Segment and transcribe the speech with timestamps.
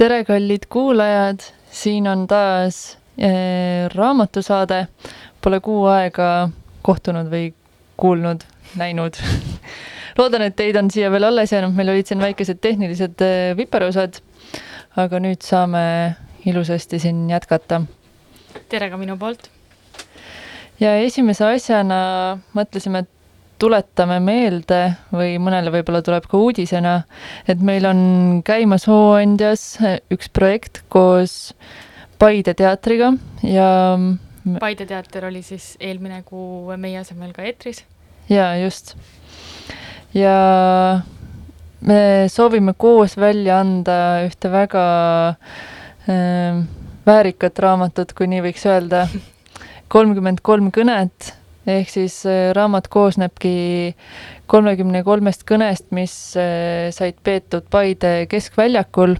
[0.00, 4.86] tere, kallid kuulajad, siin on taas äh, raamatusaade.
[5.44, 6.48] Pole kuu aega
[6.84, 7.50] kohtunud või
[8.00, 8.46] kuulnud,
[8.80, 9.18] näinud
[10.18, 14.22] loodan, et teid on siia veel alles jäänud, meil olid siin väikesed tehnilised äh, viperused.
[14.96, 15.82] aga nüüd saame
[16.48, 17.82] ilusasti siin jätkata.
[18.68, 19.50] tere ka minu poolt!
[20.80, 22.00] ja esimese asjana
[22.56, 23.19] mõtlesime, et
[23.60, 24.80] tuletame meelde
[25.12, 26.96] või mõnele võib-olla tuleb ka uudisena,
[27.48, 28.00] et meil on
[28.46, 29.76] käimas Hooandjas
[30.12, 31.52] üks projekt koos
[32.20, 33.14] Paide teatriga
[33.46, 33.70] ja
[34.60, 37.84] Paide teater oli siis eelmine kuu meie asemel ka eetris.
[38.28, 38.94] jaa, just.
[40.14, 41.00] ja
[41.80, 43.96] me soovime koos välja anda
[44.26, 44.84] ühte väga
[46.08, 46.62] äh,
[47.06, 49.06] väärikat raamatut, kui nii võiks öelda.
[49.94, 51.32] kolmkümmend kolm kõnet
[51.78, 53.94] ehk siis äh, raamat koosnebki
[54.50, 59.16] kolmekümne kolmest kõnest, mis äh, said peetud Paide keskväljakul.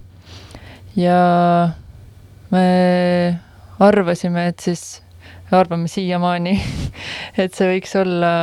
[0.99, 1.21] Ja
[2.51, 2.65] me
[3.79, 5.01] arvasime, et siis
[5.51, 6.55] arvame siiamaani,
[7.41, 8.33] et see võiks olla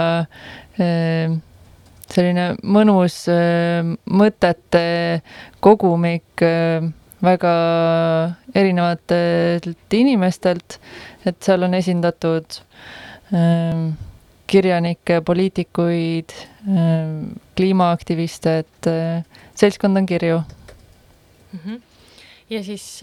[0.81, 1.35] äh,
[2.09, 4.87] selline mõnus äh, mõtete
[5.65, 6.89] kogumik äh,
[7.25, 7.55] väga
[8.55, 10.79] erinevatelt inimestelt,
[11.27, 12.61] et seal on esindatud
[14.49, 16.33] kirjanikke, poliitikuid,
[17.57, 18.89] kliimaaktiviste, et
[19.55, 21.59] seltskond on kirju mm.
[21.65, 21.81] -hmm.
[22.51, 23.03] ja siis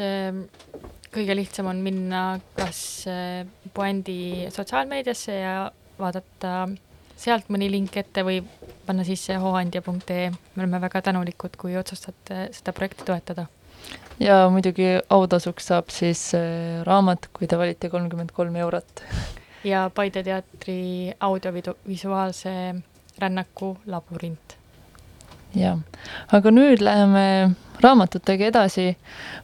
[1.16, 2.24] kõige lihtsam on minna
[2.58, 5.56] kas äh, Puändi sotsiaalmeediasse ja
[6.00, 6.66] vaadata
[7.16, 8.42] sealt mõni link ette või
[8.86, 10.30] panna sisse hooandja.ee.
[10.32, 13.48] me oleme väga tänulikud, kui otsustate seda projekti toetada.
[14.20, 19.04] ja muidugi autasuks saab siis äh, raamat, kui te valite kolmkümmend kolm eurot.
[19.66, 22.76] ja Paide teatri audiovisuaalse
[23.20, 24.58] rännaku Labürint.
[25.56, 25.80] jah,
[26.36, 28.96] aga nüüd läheme raamatutega edasi.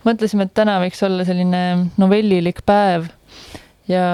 [0.05, 1.63] mõtlesime, et täna võiks olla selline
[1.97, 3.07] novellilik päev
[3.87, 4.05] ja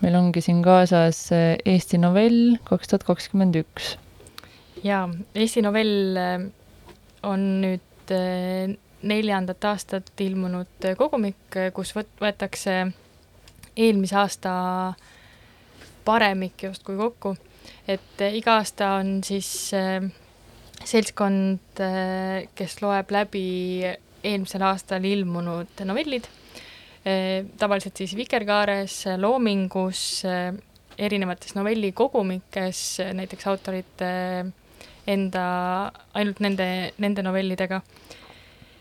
[0.00, 3.96] meil ongi siin kaasas Eesti novell kaks tuhat kakskümmend üks.
[4.84, 6.46] jaa, Eesti novell äh,
[7.26, 12.86] on nüüd äh, neljandat aastat ilmunud kogumik, kus võt-, võetakse
[13.76, 14.54] eelmise aasta
[16.06, 17.34] paremik justkui kokku,
[17.88, 20.04] et äh, iga aasta on siis äh,
[20.84, 23.46] seltskond, äh, kes loeb läbi
[24.26, 26.24] eelmisel aastal ilmunud novellid,
[27.60, 30.00] tavaliselt siis Vikerkaares, Loomingus,
[30.98, 32.80] erinevates novellikogumikes,
[33.14, 34.08] näiteks autorite
[35.06, 35.44] enda,
[36.18, 36.66] ainult nende,
[36.98, 37.80] nende novellidega.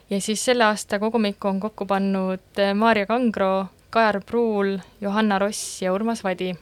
[0.10, 5.94] ja siis selle aasta kogumikku on kokku pannud Maarja Kangro, Kajar Pruul, Johanna Ross ja
[5.94, 6.56] Urmas Vadi.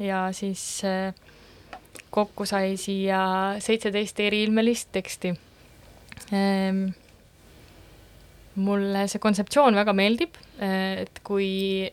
[0.00, 1.14] Ja siis äh,
[2.10, 3.20] kokku sai siia
[3.62, 5.34] seitseteist eriilmelist teksti
[6.34, 6.88] ehm,.
[8.60, 11.86] mulle see kontseptsioon väga meeldib, et kui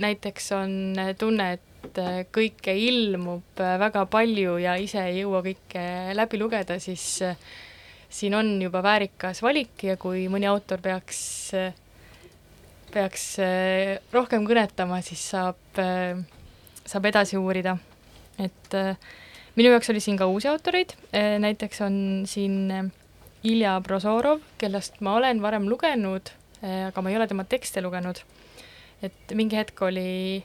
[0.00, 0.72] näiteks on
[1.20, 2.00] tunne, et
[2.34, 5.84] kõike ilmub väga palju ja ise ei jõua kõike
[6.16, 7.20] läbi lugeda, siis
[8.10, 11.20] siin on juba väärikas valik ja kui mõni autor peaks,
[12.90, 13.26] peaks
[14.16, 15.78] rohkem kõnetama, siis saab,
[16.90, 17.76] saab edasi uurida.
[18.40, 18.96] et äh,
[19.58, 21.96] minu jaoks oli siin ka uusi autoreid, äh, näiteks on
[22.26, 22.84] siin äh,
[23.44, 26.28] Ilja Prozorov, kellest ma olen varem lugenud,
[26.60, 28.20] aga ma ei ole tema tekste lugenud.
[29.02, 30.44] et mingi hetk oli,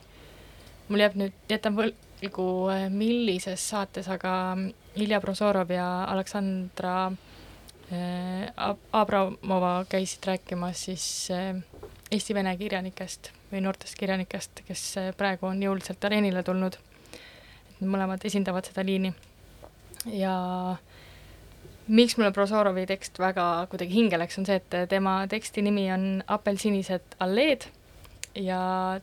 [0.88, 2.48] mul jääb nüüd, jätan võlgu,
[2.94, 4.56] millises saates, aga
[4.96, 7.12] Ilja Prozorov ja Aleksandra
[8.96, 11.06] Abramova käisid rääkimas siis
[12.10, 14.82] eesti-vene kirjanikest või noortest kirjanikest, kes
[15.16, 16.78] praegu on jõuliselt areenile tulnud
[17.80, 19.12] nad mõlemad esindavad seda liini.
[20.06, 20.76] ja
[21.88, 26.22] miks mulle Prozorovi tekst väga kuidagi hinge läks, on see, et tema teksti nimi on
[26.26, 27.66] Apelsinised alleed
[28.34, 29.00] ja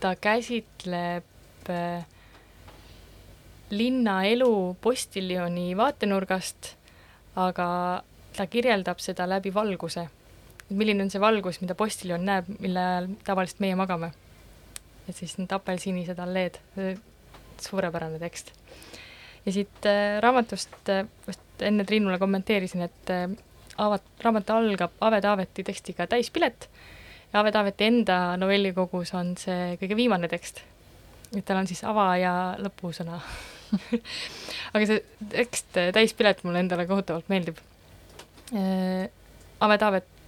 [0.00, 2.06] ta käsitleb äh,
[3.70, 6.74] linnaelu postiljoni vaatenurgast,
[7.36, 7.68] aga
[8.36, 10.08] ta kirjeldab seda läbi valguse.
[10.70, 14.12] Milline on see valgus, mida postiljon näeb, mille ajal tavaliselt meie magame?
[15.10, 16.58] et siis need apelsinised alleed,
[17.60, 18.52] suurepärane tekst.
[19.46, 23.26] ja siit äh, raamatust äh, just enne Triinule kommenteerisin, et äh,
[23.78, 26.68] avat-, raamat algab Ave Taaveti tekstiga Täispilet
[27.32, 30.62] ja Ave Taaveti enda novellikogus on see kõige viimane tekst.
[31.36, 33.20] et tal on siis ava- ja lõpusõna
[34.74, 37.58] aga see tekst Täispilet mulle endale kohutavalt meeldib.
[39.60, 40.19] Ave Taavet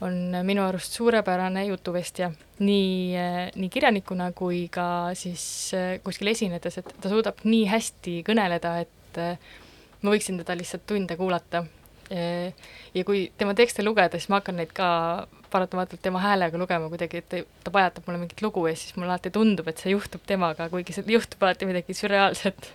[0.00, 0.14] on
[0.46, 2.30] minu arust suurepärane jutuvestja
[2.64, 3.16] nii,
[3.56, 4.84] nii kirjanikuna kui ka
[5.18, 5.44] siis
[5.76, 9.52] äh, kuskil esinedes, et ta suudab nii hästi kõneleda, et äh,
[10.02, 11.64] ma võiksin teda lihtsalt tunde kuulata.
[12.10, 12.56] Äh,
[12.96, 14.88] ja kui tema tekste lugeda, siis ma hakkan neid ka
[15.50, 19.32] paratamatult tema häälega lugema kuidagi, et ta pajatab mulle mingit lugu ja siis mulle alati
[19.34, 22.72] tundub, et see juhtub temaga, kuigi see juhtub alati midagi sürreaalset.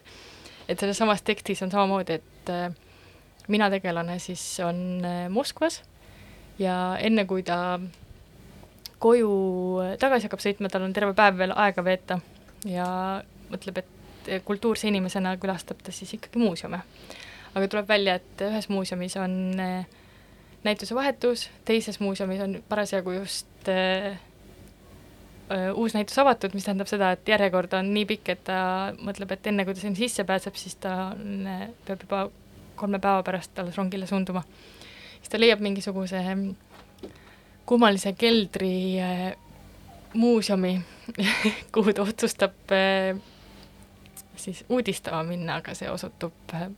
[0.68, 2.85] et selles samas tekstis on samamoodi, et
[3.48, 5.82] mina tegelane siis on Moskvas
[6.60, 7.80] ja enne, kui ta
[9.00, 9.32] koju
[10.00, 12.20] tagasi hakkab sõitma, tal on terve päev veel aega veeta
[12.66, 12.88] ja
[13.52, 16.82] mõtleb, et kultuurse inimesena külastab ta siis ikkagi muuseume.
[17.56, 19.86] aga tuleb välja, et ühes muuseumis on äh,
[20.66, 24.18] näitusevahetus, teises muuseumis on parasjagu just äh,
[25.52, 28.58] äh, uus näitus avatud, mis tähendab seda, et järjekord on nii pikk, et ta
[28.98, 32.26] mõtleb, et enne kui ta sinna sisse pääseb, siis ta on, äh, peab juba
[32.76, 34.44] kolme päeva pärast alles rongile suunduma.
[35.18, 36.22] siis ta leiab mingisuguse
[37.66, 39.36] kummalise keldri äh,
[40.14, 40.82] muuseumi
[41.74, 43.18] kuhu ta otsustab äh,
[44.36, 46.70] siis uudistama minna, aga see osutub äh,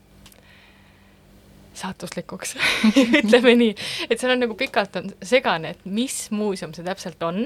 [1.78, 2.56] saatuslikuks
[3.22, 3.76] ütleme nii,
[4.10, 7.46] et seal on nagu pikalt on segane, et mis muuseum see täpselt on,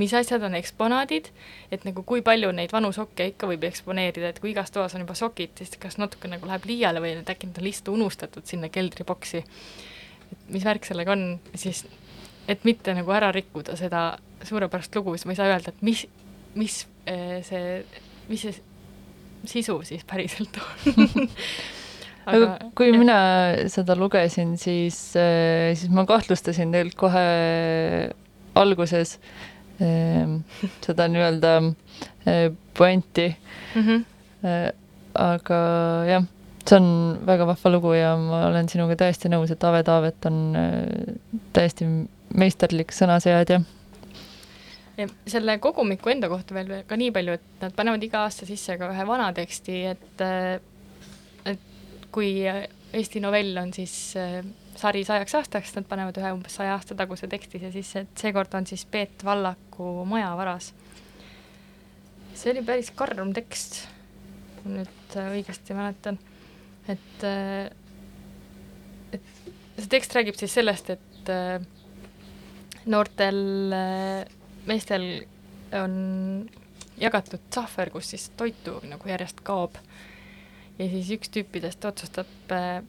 [0.00, 1.28] mis asjad on eksponaadid,
[1.74, 5.04] et nagu kui palju neid vanu sokke ikka võib eksponeerida, et kui igas toas on
[5.04, 8.48] juba sokid, siis kas natuke nagu läheb liiale või et äkki need on lihtsalt unustatud
[8.48, 9.44] sinna keldriboksi.
[10.32, 11.84] et mis värk sellega on, siis
[12.48, 16.06] et mitte nagu ära rikkuda seda suurepärast lugu, siis ma ei saa öelda, et mis,
[16.58, 17.82] mis eh, see,
[18.28, 18.56] mis see
[19.44, 21.28] sisu siis päriselt on
[22.30, 22.98] aga kui jah.
[22.98, 23.18] mina
[23.72, 27.24] seda lugesin, siis, äh, siis ma kahtlustasin tegelikult kohe
[28.58, 29.16] alguses
[29.78, 31.56] seda nii-öelda
[32.28, 33.28] äh, puänti
[33.74, 33.82] mm.
[33.82, 34.04] -hmm.
[35.14, 35.58] aga
[36.08, 36.24] jah,
[36.68, 40.56] see on väga vahva lugu ja ma olen sinuga täiesti nõus, et Ave Taavet on
[41.52, 41.86] täiesti
[42.34, 43.60] meisterlik sõnaseadja
[44.96, 48.76] ja selle kogumiku enda kohta veel ka nii palju, et nad panevad iga aasta sisse
[48.78, 50.24] ka ühe vana teksti, et
[52.12, 52.34] kui
[52.92, 54.12] Eesti novell on siis
[54.82, 58.54] sari sajaks aastaks, nad panevad ühe umbes saja aasta taguse teksti ja siis, et seekord
[58.58, 60.72] on siis Peet Vallaku Majavaras.
[62.34, 63.82] see oli päris karm tekst,
[64.60, 66.18] kui nüüd äh, õigesti mäletan,
[66.90, 67.68] et, äh,
[69.12, 69.44] et
[69.78, 71.30] see tekst räägib siis sellest, et
[72.90, 73.38] noortel
[74.66, 75.04] meestel
[75.78, 75.92] on
[77.00, 79.78] jagatud sahver, kus siis toitu nagu järjest kaob
[80.78, 82.82] ja siis üks tüüpidest otsustab äh,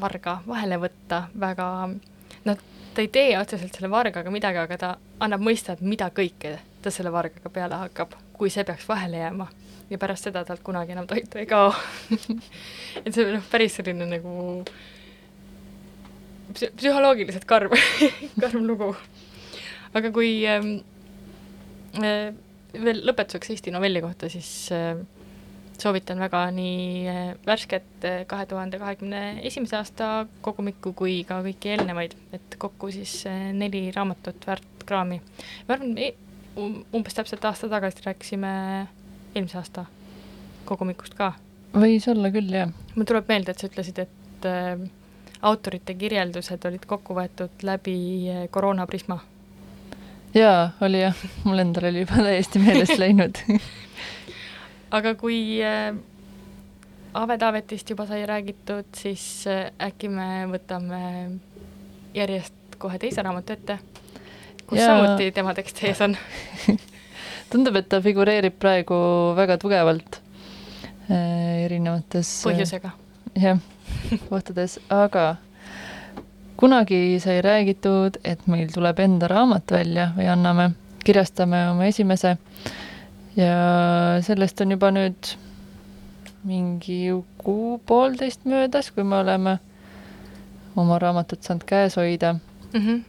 [0.00, 1.66] varga vahele võtta väga,
[2.44, 4.90] noh, ta ei tee otseselt selle vargaga midagi, aga ta
[5.22, 9.48] annab mõista, et mida kõike ta selle vargaga peale hakkab, kui see peaks vahele jääma.
[9.90, 11.72] ja pärast seda talt kunagi enam toitu ei kao
[13.04, 14.34] et see on noh, päris selline nagu
[16.54, 17.74] psü-, psühholoogiliselt karm
[18.42, 18.94] karm lugu.
[19.94, 20.76] aga kui ähm,
[21.98, 22.30] äh,
[22.74, 24.94] veel lõpetuseks Eesti novelli kohta, siis äh,
[25.80, 30.10] soovitan väga nii eh, värsket eh, kahe tuhande kahekümne esimese aasta
[30.44, 35.20] kogumikku kui ka kõiki eelnevaid, et kokku siis eh, neli raamatut väärt kraami.
[35.68, 35.96] ma arvan,
[36.60, 38.52] um-, umbes täpselt aasta tagasi rääkisime
[39.34, 39.86] eelmise aasta
[40.68, 41.32] kogumikust ka.
[41.74, 42.72] võis olla küll, jah.
[42.94, 44.86] mul tuleb meelde, et sa ütlesid, et äh,
[45.40, 47.98] autorite kirjeldused olid kokku võetud läbi
[48.52, 49.20] koroonaprisma.
[50.36, 53.44] jaa, oli jah, mul endal oli juba täiesti meelest läinud
[54.90, 55.94] aga kui äh,
[57.14, 61.00] Ave Taavetist juba sai räägitud, siis äh, äkki me võtame
[62.14, 63.78] järjest kohe teise raamatu ette,
[64.66, 64.92] kus ja...
[64.92, 66.16] samuti tema tekst sees on.
[67.50, 68.96] Tundub, et ta figureerib praegu
[69.38, 70.20] väga tugevalt
[71.10, 72.92] äh, erinevates põhjusega.
[73.42, 73.58] jah,
[74.28, 75.32] kohtades, aga
[76.60, 80.70] kunagi sai räägitud, et meil tuleb enda raamat välja või anname,
[81.02, 82.36] kirjastame oma esimese.
[82.36, 82.89] äh,
[83.36, 83.54] ja
[84.26, 85.34] sellest on juba nüüd
[86.44, 87.00] mingi
[87.42, 89.58] kuu-poolteist möödas, kui me oleme
[90.76, 92.80] oma raamatut saanud käes hoida mm.
[92.80, 93.00] -hmm.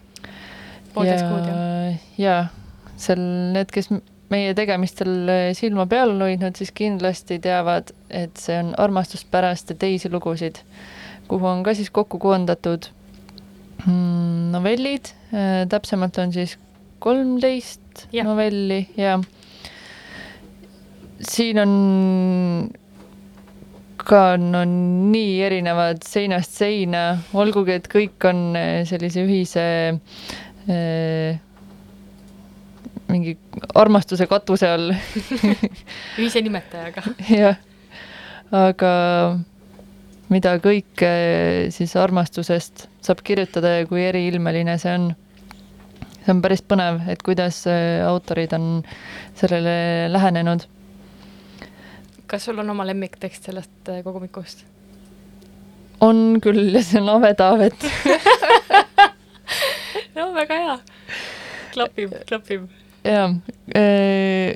[0.94, 2.00] poolteist kuud, jah?
[2.18, 2.46] jaa,
[2.98, 3.22] seal
[3.54, 3.90] need, kes
[4.32, 9.76] meie tegemistel silma peal on hoidnud, siis kindlasti teavad, et see on Armastust pärast ja
[9.76, 10.62] teisi lugusid,
[11.28, 12.88] kuhu on ka siis kokku koondatud
[13.86, 16.58] mm, novellid, äh, täpsemalt on siis
[17.00, 19.20] kolmteist novelli ja
[21.32, 21.74] siin on
[24.02, 27.04] ka no nii erinevad seinast seina,
[27.38, 29.66] olgugi et kõik on eh, sellise ühise
[30.72, 31.40] äh,
[33.12, 33.36] mingi
[33.76, 34.92] armastuse katuse all
[36.20, 37.04] ühise nimetajaga.
[37.44, 37.60] jah,
[38.56, 38.94] aga
[40.32, 41.12] mida kõike
[41.76, 45.12] siis armastusest saab kirjutada ja kui eriilmeline see on.
[46.22, 47.64] see on päris põnev, et kuidas
[48.08, 48.68] autorid on
[49.40, 50.68] sellele lähenenud
[52.32, 54.64] kas sul on oma lemmiktekst sellest äh, kogumikust?
[56.02, 57.88] on küll ja see on Ave Taavet
[60.16, 60.78] no väga hea.
[61.74, 62.70] klapib, klapib.
[63.04, 63.34] jaa
[63.76, 64.56] äh,.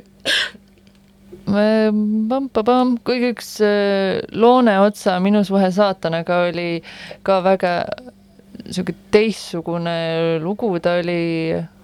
[1.46, 6.80] Pam-pam-pam, kuigi üks äh, Loone otsa Minu suhe saatanaga oli
[7.28, 7.76] ka väga
[8.64, 9.96] niisugune teistsugune
[10.42, 11.20] lugu ta oli,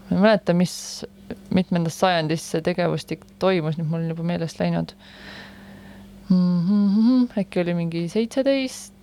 [0.10, 0.74] ma ei mäleta, mis,
[1.54, 4.96] mitmendas sajandis see tegevustik toimus, nüüd mul on juba meelest läinud
[7.42, 8.94] äkki oli mingi seitseteist,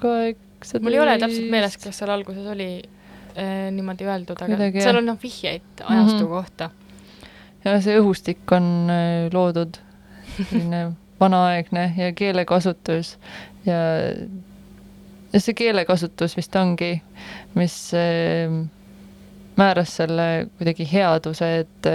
[0.00, 0.82] kaheksateist.
[0.84, 5.00] mul ei ole täpselt meeles, kas seal alguses oli äh, niimoodi öeldud, aga Kuidagi, seal
[5.00, 6.22] on noh vihjeid ajastu Mhm.
[6.22, 6.28] mm -hmm.
[6.28, 6.70] kohta.
[7.64, 9.78] ja see õhustik on äh, loodud
[10.36, 10.92] selline
[11.22, 13.18] vanaaegne ja keelekasutus
[13.66, 13.78] ja,
[15.32, 17.02] ja see keelekasutus vist ongi,
[17.54, 18.68] mis äh,
[19.56, 21.86] määras selle kuidagi headuse, et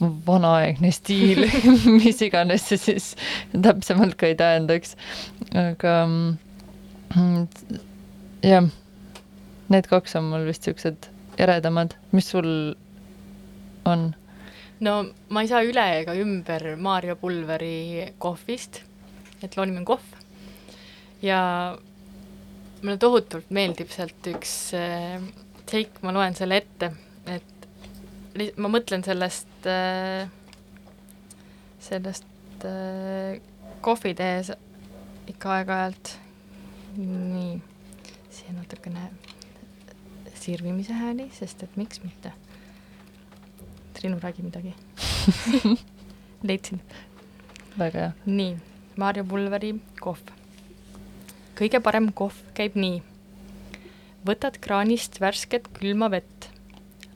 [0.00, 1.44] vanaaegne stiil
[1.98, 3.08] mis iganes see siis
[3.52, 4.94] täpsemalt ka ei tähendaks.
[5.58, 7.48] aga mm,
[8.46, 8.68] jah,
[9.68, 12.48] need kaks on mul vist siuksed eredamad, mis sul
[13.88, 14.12] on?
[14.84, 14.94] no
[15.34, 18.82] ma ei saa üle ega ümber Maarja Pulveri kohvist,
[19.42, 20.16] et loo nimi on kohv.
[21.22, 21.40] ja
[22.82, 24.54] mulle tohutult meeldib sealt üks
[25.68, 26.92] seik, ma loen selle ette,
[27.26, 27.57] et
[28.56, 30.28] ma mõtlen sellest äh,,
[31.82, 33.40] sellest äh,
[33.84, 34.52] kohvi tehes
[35.28, 36.14] ikka aeg-ajalt
[36.98, 37.58] nii,
[38.32, 39.10] siia natukene
[40.38, 42.32] sirvimise hääli, sest et miks mitte.
[43.98, 44.74] Triinu, räägi midagi
[46.48, 46.80] leidsin.
[47.78, 48.12] väga hea.
[48.26, 48.56] nii,
[48.96, 50.32] Maarja Pulveri kohv.
[51.58, 53.02] kõige parem kohv käib nii.
[54.26, 56.48] võtad kraanist värsket külma vett,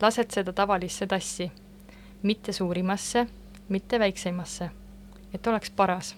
[0.03, 1.53] lased seda tavalisse tassi,
[2.23, 3.27] mitte suurimasse,
[3.69, 4.71] mitte väikseimasse,
[5.35, 6.17] et oleks paras.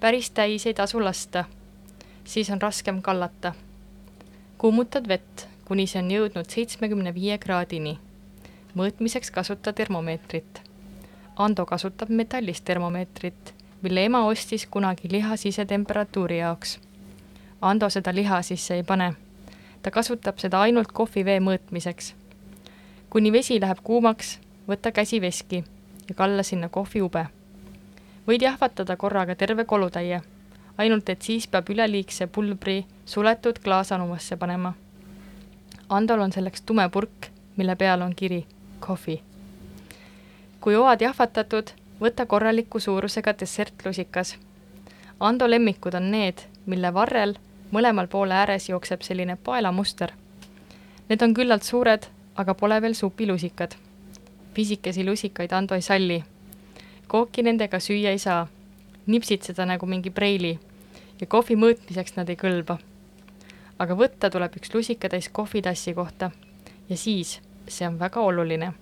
[0.00, 1.44] päris täis ei tasu lasta,
[2.24, 3.52] siis on raskem kallata.
[4.58, 7.98] kuumutad vett, kuni see on jõudnud seitsmekümne viie kraadini.
[8.74, 10.68] mõõtmiseks kasuta termomeetrit
[11.38, 16.80] Ando kasutab metallist termomeetrit, mille ema ostis kunagi liha sisetemperatuuri jaoks.
[17.62, 19.14] Ando seda liha sisse ei pane.
[19.82, 22.17] ta kasutab seda ainult kohvivee mõõtmiseks.
[23.10, 25.64] Kuni vesi läheb kuumaks, võta käsi veski
[26.08, 27.26] ja kalla sinna kohviube.
[28.28, 30.20] võid jahvatada korraga terve kolutäie,
[30.78, 34.72] ainult et siis peab üleliigse pulbri suletud klaasanumasse panema.
[35.88, 38.46] Andol on selleks tume purk, mille peal on kiri
[38.80, 39.22] coffee
[40.60, 44.34] kui oad jahvatatud, võta korraliku suurusega dessertlusikas.
[45.20, 47.36] Ando lemmikud on need, mille varrel
[47.72, 50.12] mõlemal poole ääres jookseb selline paelamuster.
[51.08, 53.74] Need on küllalt suured, aga pole veel supilusikad.
[54.54, 56.24] pisikesi lusikaid Ando ei salli.
[57.06, 58.46] kooki nendega süüa ei saa.
[59.06, 60.58] nipsid seda nagu mingi preili
[61.20, 62.78] ja kohvi mõõtmiseks nad ei kõlba.
[63.78, 66.30] aga võtta tuleb üks lusikatäis kohvitassi kohta
[66.88, 68.72] ja siis, see on väga oluline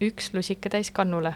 [0.00, 1.34] üks lusikatäis kannule.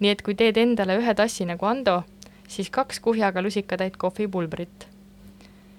[0.00, 2.02] nii et kui teed endale ühe tassi nagu Ando,
[2.48, 4.88] siis kaks kuhjaga lusikatäit kohvipulbrit.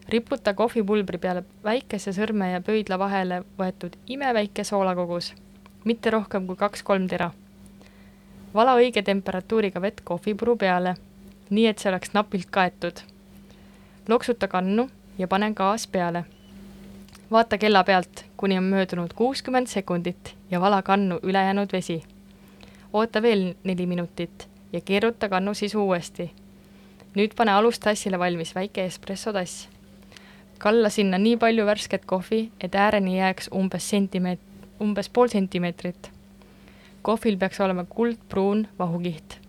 [0.10, 5.34] Riputa kohvipulbri peale väikese sõrme ja pöidla vahele võetud imeväike soolakogus,
[5.84, 7.32] mitte rohkem kui kaks-kolm tera.
[8.54, 10.96] vala õige temperatuuriga vett kohvipuru peale,
[11.50, 13.02] nii et see oleks napilt kaetud.
[14.08, 16.26] loksuta kannu ja pane gaas peale
[17.32, 22.04] vaata kella pealt, kuni on möödunud kuuskümmend sekundit ja vala kannu ülejäänud vesi.
[22.94, 26.32] oota veel neli minutit ja keeruta kannu sisu uuesti.
[27.16, 29.70] nüüd pane alustassile valmis väike espressotass.
[30.60, 36.12] Kalla sinna nii palju värsket kohvi, et ääreni jääks umbes sentimeet-, umbes pool sentimeetrit.
[37.02, 39.40] kohvil peaks olema kuldpruun vahukiht.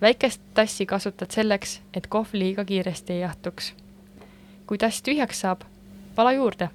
[0.00, 3.74] väikest tassi kasutad selleks, et kohv liiga kiiresti ei jahtuks.
[4.66, 5.60] kui tass tühjaks saab,
[6.16, 6.70] vala juurde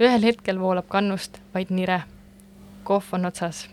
[0.00, 2.02] ühel hetkel voolab kannust vaid nire.
[2.84, 3.68] kohv on otsas.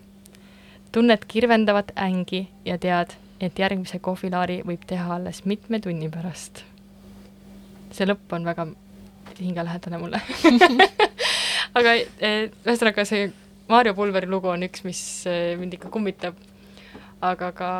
[0.91, 6.63] tunned kirvendavat ängi ja tead, et järgmise kohvilaari võib teha alles mitme tunni pärast.
[7.93, 8.67] See lõpp on väga
[9.39, 10.19] hingelähedane mulle
[11.77, 13.31] aga eh, ühesõnaga, see
[13.69, 16.37] Maarjo Pulveri lugu on üks, mis eh, mind ikka kummitab.
[17.23, 17.71] aga ka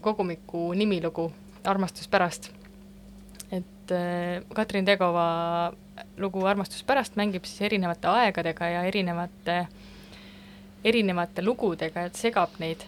[0.00, 1.28] kogumiku nimilugu
[1.64, 2.50] Armastus pärast.
[3.50, 5.72] et eh, Katrin Tegova
[6.18, 9.66] lugu Armastus pärast mängib siis erinevate aegadega ja erinevate,
[10.84, 12.82] erinevate lugudega, et segab neid,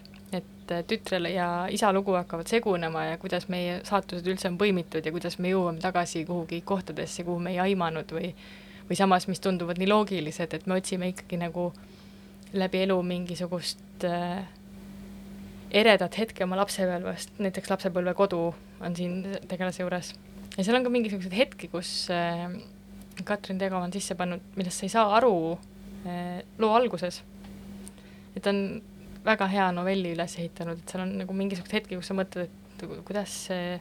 [0.73, 5.13] et tütrele ja isa lugu hakkavad segunema ja kuidas meie saatused üldse on põimitud ja
[5.13, 8.35] kuidas me jõuame tagasi kuhugi kohtadesse, kuhu me ei aimanud või
[8.85, 11.71] või samas, mis tunduvad nii loogilised, et me otsime ikkagi nagu
[12.53, 14.45] läbi elu mingisugust äh,
[15.73, 18.43] eredat hetke oma lapsepõlvest, näiteks lapsepõlvekodu
[18.85, 20.13] on siin tegelase juures.
[20.57, 22.53] ja seal on ka mingisuguseid hetki, kus äh,
[23.23, 25.37] Katrin Tegov on sisse pannud, millest sa ei saa aru
[26.07, 27.23] eh, loo alguses.
[28.35, 28.83] et on
[29.25, 32.87] väga hea novelli üles ehitanud, et seal on nagu mingisugused hetki, kus sa mõtled, et
[33.07, 33.79] kuidas see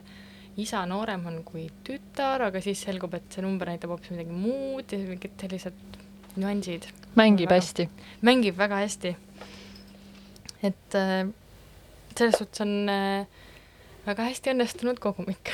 [0.60, 4.92] isa noorem on kui tütar, aga siis selgub, et see number näitab hoopis midagi muud
[4.92, 6.00] ja mingid sellised
[6.38, 6.88] nüansid.
[7.18, 7.88] mängib väga, hästi?
[8.26, 9.16] mängib väga hästi.
[10.62, 11.26] et äh,
[12.16, 13.26] selles suhtes on äh,
[14.06, 15.50] väga hästi õnnestunud kogumik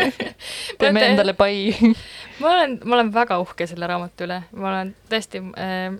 [0.80, 1.70] teeme endale pai
[2.40, 5.96] ma olen, ma olen väga uhke selle raamatu üle, ma olen tõesti äh,,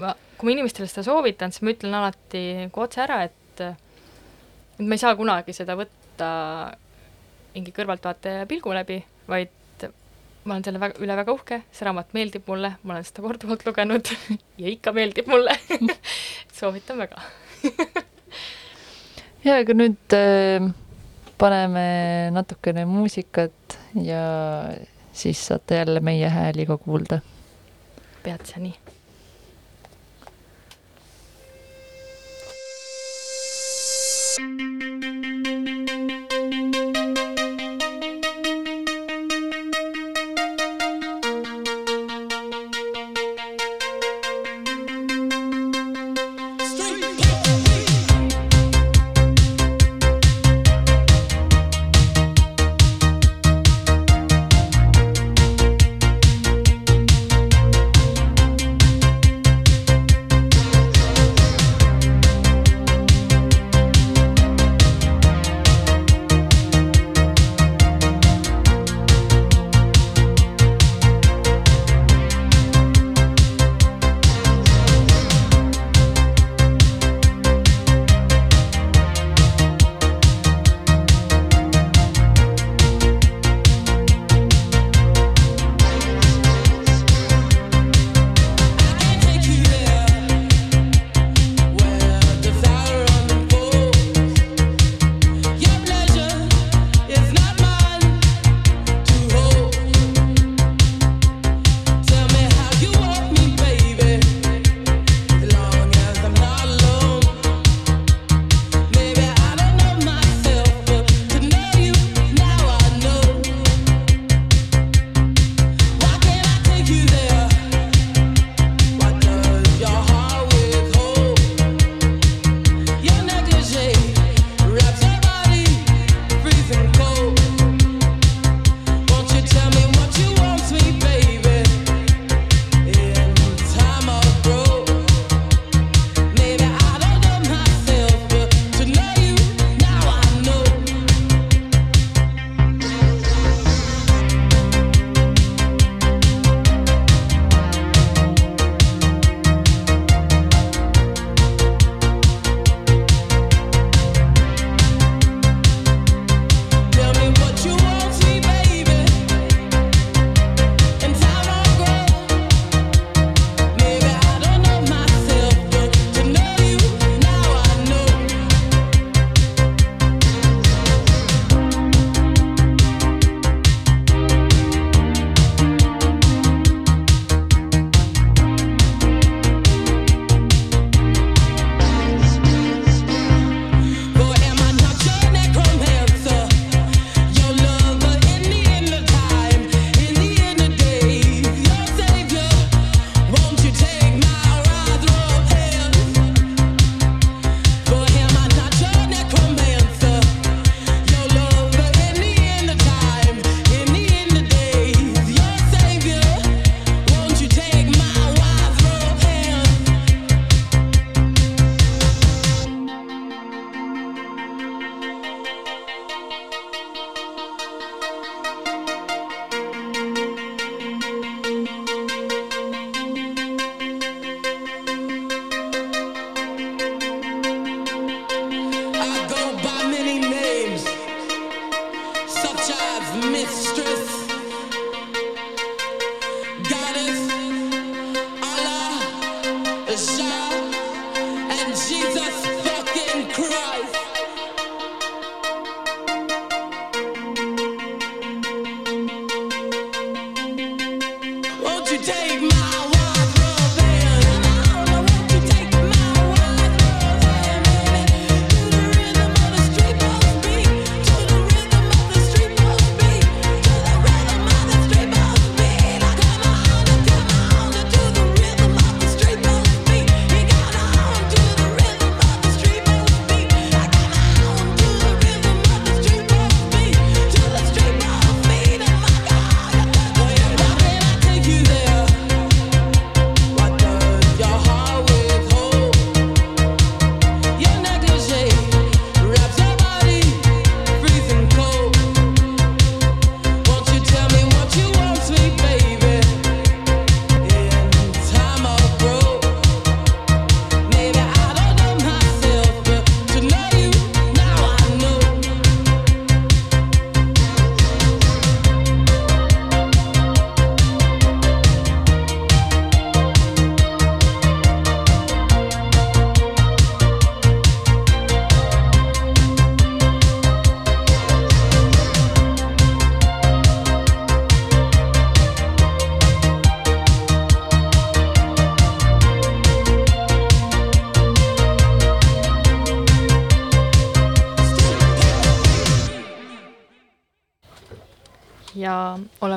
[0.00, 4.86] ma, kui ma inimestele seda soovitan, siis ma ütlen alati nagu otse ära, et et
[4.88, 6.28] ma ei saa kunagi seda võtta
[7.52, 9.52] mingi kõrvaltvaataja pilgu läbi, vaid
[10.44, 13.66] ma olen selle väga, üle väga uhke, see raamat meeldib mulle, ma olen seda korduvalt
[13.68, 14.12] lugenud
[14.62, 15.56] ja ikka meeldib mulle
[16.58, 17.20] soovitan väga
[19.46, 20.70] ja aga nüüd äh,
[21.40, 21.84] paneme
[22.32, 24.24] natukene muusikat ja
[25.12, 27.20] siis saate jälle meie hääli ka kuulda.
[28.24, 28.79] pead sa nii?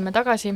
[0.03, 0.53] Oleme tagasi.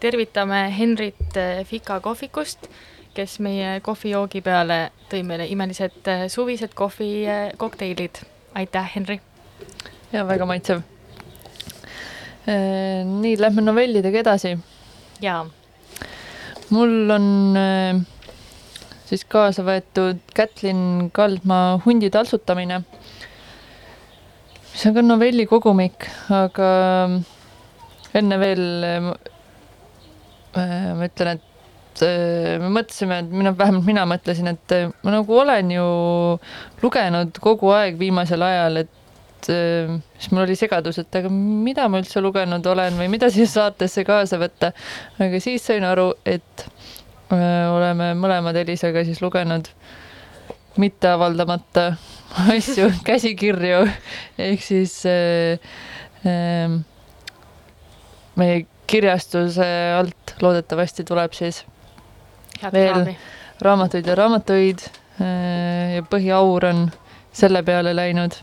[0.00, 2.66] tervitame Henrit Fika kohvikust,
[3.14, 8.18] kes meie kohvijoogi peale tõi meile imelised suvised kohvikokteilid.
[8.54, 9.20] aitäh, Henri!
[10.12, 10.82] ja väga maitsev.
[12.46, 14.58] nii, lähme novellidega edasi.
[15.22, 15.46] jaa.
[16.70, 17.28] mul on
[19.06, 22.82] siis kaasa võetud Kätlin Kaldmaa Hundi taltsutamine
[24.74, 26.68] see on ka novelli kogumik, aga
[28.14, 28.64] enne veel
[30.54, 32.02] ma ütlen, et
[32.62, 35.86] me mõtlesime, et mina, vähemalt mina mõtlesin, et ma nagu olen ju
[36.82, 42.22] lugenud kogu aeg viimasel ajal, et siis mul oli segadus, et aga mida ma üldse
[42.24, 44.72] lugenud olen või mida siia saatesse kaasa võtta.
[45.18, 46.66] aga siis sain aru, et
[47.34, 49.68] oleme mõlemad Elisega siis lugenud
[50.80, 51.92] mitte avaldamata
[52.56, 53.84] asju, käsikirju,
[54.42, 55.60] ehk siis äh,
[56.26, 56.74] äh,
[58.36, 59.66] meie kirjastuse
[59.98, 61.64] alt loodetavasti tuleb siis
[62.62, 63.16] Head veel kraami.
[63.60, 66.88] raamatuid ja raamatuid äh, ja põhiaur on
[67.34, 68.36] selle peale läinud.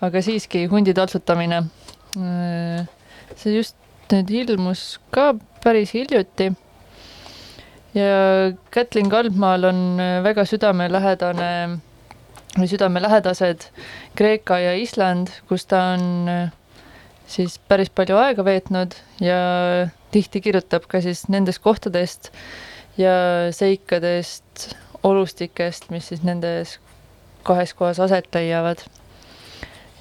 [0.00, 1.62] aga siiski hundi taltsutamine
[2.16, 2.86] äh,.
[3.36, 3.76] see just
[4.12, 6.52] nüüd ilmus ka päris hiljuti
[7.94, 11.50] ja Kätlin Kaldmaal on äh, väga südamelähedane
[12.56, 13.68] või südamelähedased
[14.16, 16.28] Kreeka ja Island, kus ta on
[17.26, 19.38] siis päris palju aega veetnud ja
[20.14, 22.30] tihti kirjutab ka siis nendest kohtadest
[22.98, 23.14] ja
[23.52, 24.70] seikadest,
[25.02, 26.78] olustikest, mis siis nendes
[27.46, 28.80] kahes kohas aset leiavad.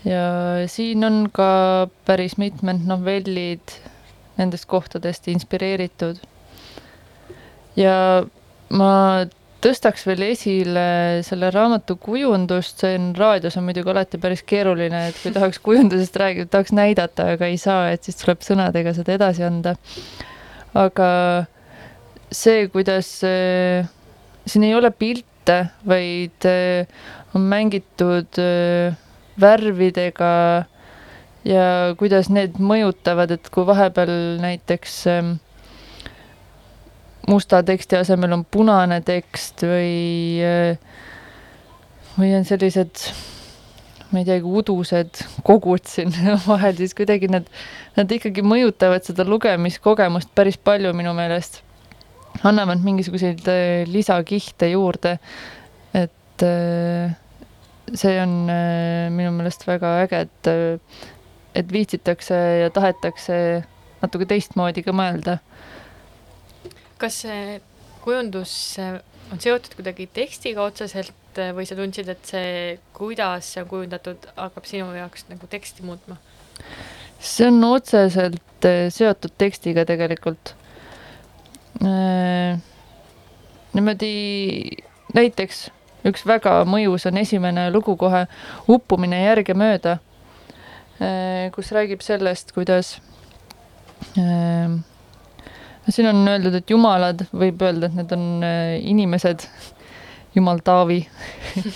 [0.05, 0.23] ja
[0.69, 3.73] siin on ka päris mitmed novellid
[4.38, 6.17] nendest kohtadest inspireeritud.
[7.75, 8.25] ja
[8.69, 9.25] ma
[9.65, 10.86] tõstaks veel esile
[11.25, 16.19] selle raamatu kujundust, see on raadios on muidugi alati päris keeruline, et kui tahaks kujundusest
[16.21, 19.75] rääkida, tahaks näidata, aga ei saa, et siis tuleb sõnadega seda edasi anda.
[20.75, 21.10] aga
[22.36, 23.88] see, kuidas äh,
[24.45, 26.86] siin ei ole pilte, vaid äh,
[27.34, 28.95] on mängitud äh,
[29.41, 30.34] värvidega
[31.45, 31.65] ja
[31.97, 35.34] kuidas need mõjutavad, et kui vahepeal näiteks äh,
[37.27, 40.43] musta teksti asemel on punane tekst või,
[42.17, 43.07] või on sellised,
[44.11, 46.13] ma ei teagi, udused kogud siin
[46.49, 47.49] vahel, siis kuidagi nad,
[47.97, 51.61] nad ikkagi mõjutavad seda lugemiskogemust päris palju minu meelest.
[52.43, 55.19] annavad mingisuguseid äh, lisakihte juurde.
[55.93, 57.15] et äh,
[57.93, 60.81] see on äh, minu meelest väga äge, et,
[61.55, 63.63] et viitsitakse ja tahetakse
[64.01, 65.39] natuke teistmoodi ka mõelda
[67.01, 67.60] kas see
[68.03, 68.55] kujundus
[69.34, 74.67] on seotud kuidagi tekstiga otseselt või sa tundsid, et see, kuidas see on kujundatud, hakkab
[74.69, 76.19] sinu jaoks nagu teksti muutma?
[77.19, 80.53] see on otseselt eh, seotud tekstiga tegelikult.
[81.81, 82.58] Eh,
[83.75, 84.12] niimoodi
[85.15, 85.65] näiteks
[86.05, 88.25] üks väga mõjus on esimene lugu kohe
[88.71, 89.97] Uppumine järgemööda,
[90.99, 92.97] eh, kus räägib sellest, kuidas
[95.89, 99.45] siin on öeldud, et jumalad, võib öelda, et need on äh, inimesed,
[100.36, 101.00] jumal Taavi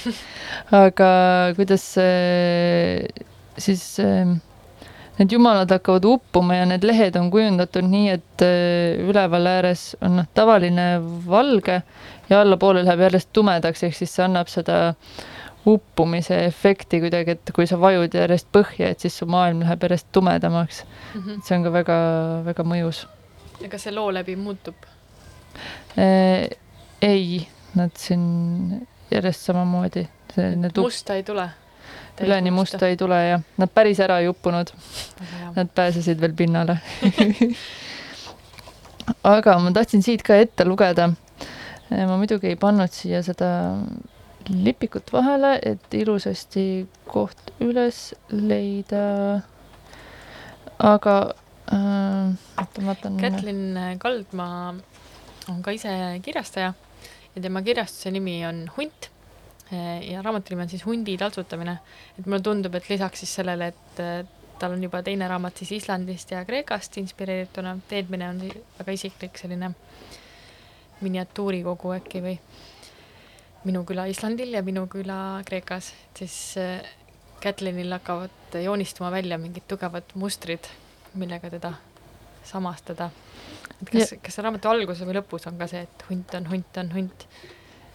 [0.83, 1.09] aga
[1.55, 3.05] kuidas äh,
[3.59, 4.31] siis äh,
[5.19, 8.45] need jumalad hakkavad uppuma ja need lehed on kujundatud nii, et
[9.03, 10.93] üleval ääres on noh, tavaline
[11.27, 11.81] valge
[12.29, 14.79] ja allapoole läheb järjest tumedaks, ehk siis see annab seda
[15.67, 20.07] uppumise efekti kuidagi, et kui sa vajud järjest põhja, et siis su maailm läheb järjest
[20.15, 21.21] tumedamaks mm.
[21.21, 21.41] -hmm.
[21.43, 23.05] see on ka väga-väga mõjus
[23.61, 24.75] ja kas see loo läbi muutub?
[25.97, 26.49] Äh,
[27.01, 30.07] ei, nad siin järjest samamoodi.
[30.77, 31.49] musta ei tule?
[32.21, 32.75] üleni musta.
[32.75, 34.71] musta ei tule jah, nad päris ära ei uppunud.
[35.55, 36.77] Nad pääsesid veel pinnale
[39.23, 41.09] aga ma tahtsin siit ka ette lugeda.
[41.89, 43.49] Äh, ma muidugi ei pannud siia seda
[44.49, 49.41] lipikut vahele, et ilusasti koht üles leida.
[50.79, 51.15] aga
[51.71, 53.17] oota, ma vaatan.
[53.21, 54.73] Kätlin Kaldmaa
[55.49, 56.73] on ka ise kirjastaja
[57.35, 59.09] ja tema kirjastuse nimi on Hunt
[60.09, 61.77] ja raamatu nimi on siis Hundi taltsutamine.
[62.19, 64.01] et mulle tundub, et lisaks siis sellele, et
[64.59, 68.41] tal on juba teine raamat siis Islandist ja Kreekast inspireerituna, Teedmine on
[68.79, 69.71] väga isiklik selline
[71.01, 72.35] miniatuurikogu äkki või
[73.63, 76.55] Minu küla Islandil ja Minu küla Kreekas, et siis
[77.39, 80.67] Kätlinil hakkavad joonistuma välja mingid tugevad mustrid
[81.13, 81.73] millega teda
[82.43, 83.09] samastada.
[83.81, 86.79] et kas, kas see raamatu alguses või lõpus on ka see, et hunt on hunt
[86.81, 87.27] on hunt?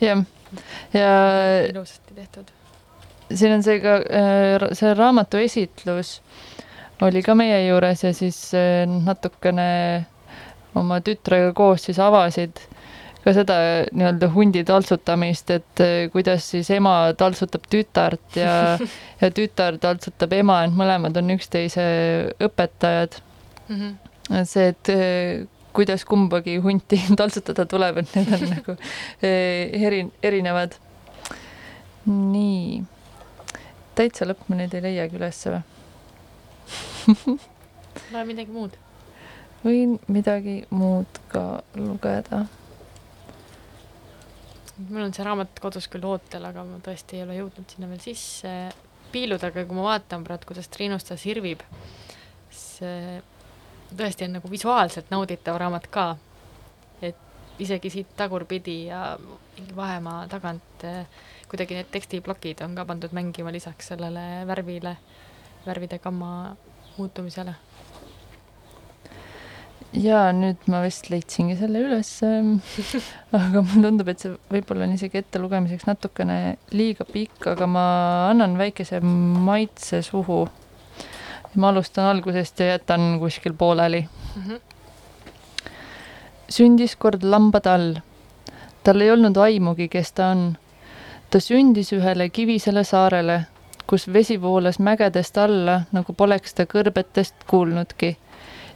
[0.00, 0.24] jah,
[0.94, 1.08] ja
[1.68, 2.50] ilusasti tehtud.
[3.32, 6.18] siin on see ka, äh, see raamatu esitlus
[7.02, 10.06] oli ka meie juures ja siis äh, natukene
[10.74, 12.62] oma tütrega koos siis avasid
[13.24, 13.56] ka seda
[13.92, 18.76] nii-öelda hundi taltsutamist, et äh, kuidas siis ema taltsutab tütart ja,
[19.22, 21.84] ja tütar taltsutab ema, et mõlemad on üksteise
[22.44, 23.18] õpetajad
[23.68, 23.76] mm.
[23.76, 24.44] -hmm.
[24.48, 28.76] see, et äh, kuidas kumbagi hunti taltsutada tuleb, et need on nagu
[29.22, 30.76] eri, erinevad.
[32.04, 32.82] nii,
[33.96, 35.62] täitsa lõpp ma neid ei leiagi ülesse või?
[38.12, 38.76] loe midagi muud.
[39.64, 42.44] võin midagi muud ka lugeda.
[44.78, 48.02] Mul on see raamat kodus küll ootel, aga ma tõesti ei ole jõudnud sinna veel
[48.02, 48.54] sisse
[49.14, 51.62] piiluda, aga kui ma vaatan praegu, kuidas Triinu seda sirvib,
[52.50, 53.20] see
[53.94, 56.06] tõesti on nagu visuaalselt nauditav raamat ka.
[57.02, 59.18] et isegi siit tagurpidi ja
[59.76, 61.06] vahemaa tagant eh,
[61.48, 64.96] kuidagi need tekstiplokid on ka pandud mängima lisaks sellele värvile,
[65.66, 66.56] värvide gamma
[66.96, 67.54] muutumisele.
[69.94, 72.10] Ja nüüd ma vist leidsingi selle üles
[73.38, 76.38] aga mulle tundub, et see võib-olla on isegi ettelugemiseks natukene
[76.74, 77.86] liiga pikk, aga ma
[78.32, 80.44] annan väikese maitse suhu.
[81.54, 84.42] ma alustan algusest ja jätan kuskil pooleli mm.
[84.42, 84.60] -hmm.
[86.48, 87.94] sündis kord lambatall.
[88.82, 90.56] tal ei olnud aimugi, kes ta on.
[91.30, 93.44] ta sündis ühele kivisele saarele
[93.86, 98.16] kus vesi voolas mägedest alla, nagu poleks ta kõrbetest kuulnudki.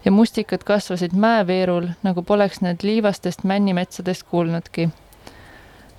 [0.08, 4.88] Ja mustikad kasvasid mäeveerul, nagu poleks need liivastest männimetsadest kuulnudki.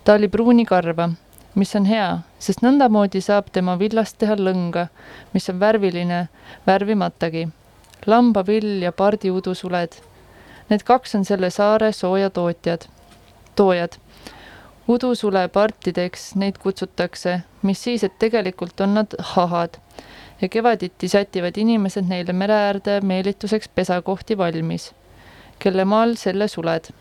[0.04, 1.10] ta oli pruunikarva,
[1.56, 2.08] mis on hea,
[2.40, 4.88] sest nõndamoodi saab tema villast teha lõnga,
[5.34, 6.28] mis on värviline,
[6.68, 7.48] värvimatagi.
[8.06, 10.02] lambavill ja pardiudusuled.
[10.70, 12.90] Need kaks on selle saare soojatootjad,
[13.56, 14.00] toojad
[14.88, 19.78] udusulepartideks neid kutsutakse, mis siis, et tegelikult on nad hahad
[20.42, 24.94] ja kevaditi sätivad inimesed neile mere äärde meelituseks pesakohti valmis,
[25.60, 26.92] kelle maal selle suled.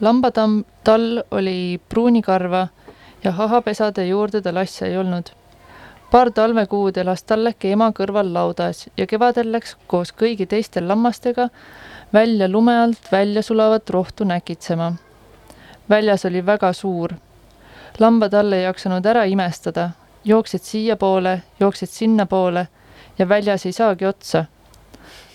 [0.00, 2.68] lambatamm, tall oli pruunikarva
[3.24, 5.30] ja hahapesade juurde tal asja ei olnud.
[6.10, 11.48] paar talvekuud elas talleke ema kõrval laudas ja kevadel läks koos kõigi teiste lammastega
[12.12, 14.92] välja lume alt välja sulavat rohtu näkitsema
[15.88, 17.10] väljas oli väga suur.
[17.98, 19.90] lambad all ei jaksanud ära imestada,
[20.28, 22.68] jooksid siiapoole, jooksid sinnapoole
[23.18, 24.44] ja väljas ei saagi otsa.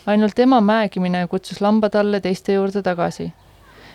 [0.05, 3.33] ainult ema mäegimine kutsus lambad alle teiste juurde tagasi.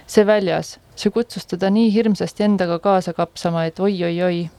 [0.07, 4.51] see väljas, see kutsus teda nii hirmsasti endaga kaasa kapsama, et oi-oi-oi.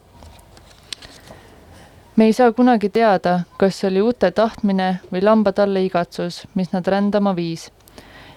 [2.15, 6.71] me ei saa kunagi teada, kas see oli uute tahtmine või lambad alle igatsus, mis
[6.71, 7.71] nad rändama viis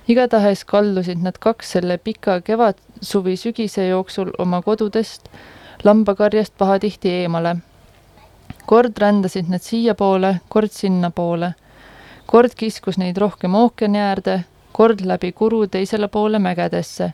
[0.08, 5.28] igatahes kaldusid nad kaks selle pika kevad-suvi-sügise jooksul oma kodudest
[5.84, 7.56] lambakarjast pahatihti eemale.
[8.66, 11.54] Kord rändasid nad siiapoole, kord sinnapoole.
[12.26, 17.12] kord kiskus neid rohkem ookeani äärde, kord läbi kuru teisele poole mägedesse.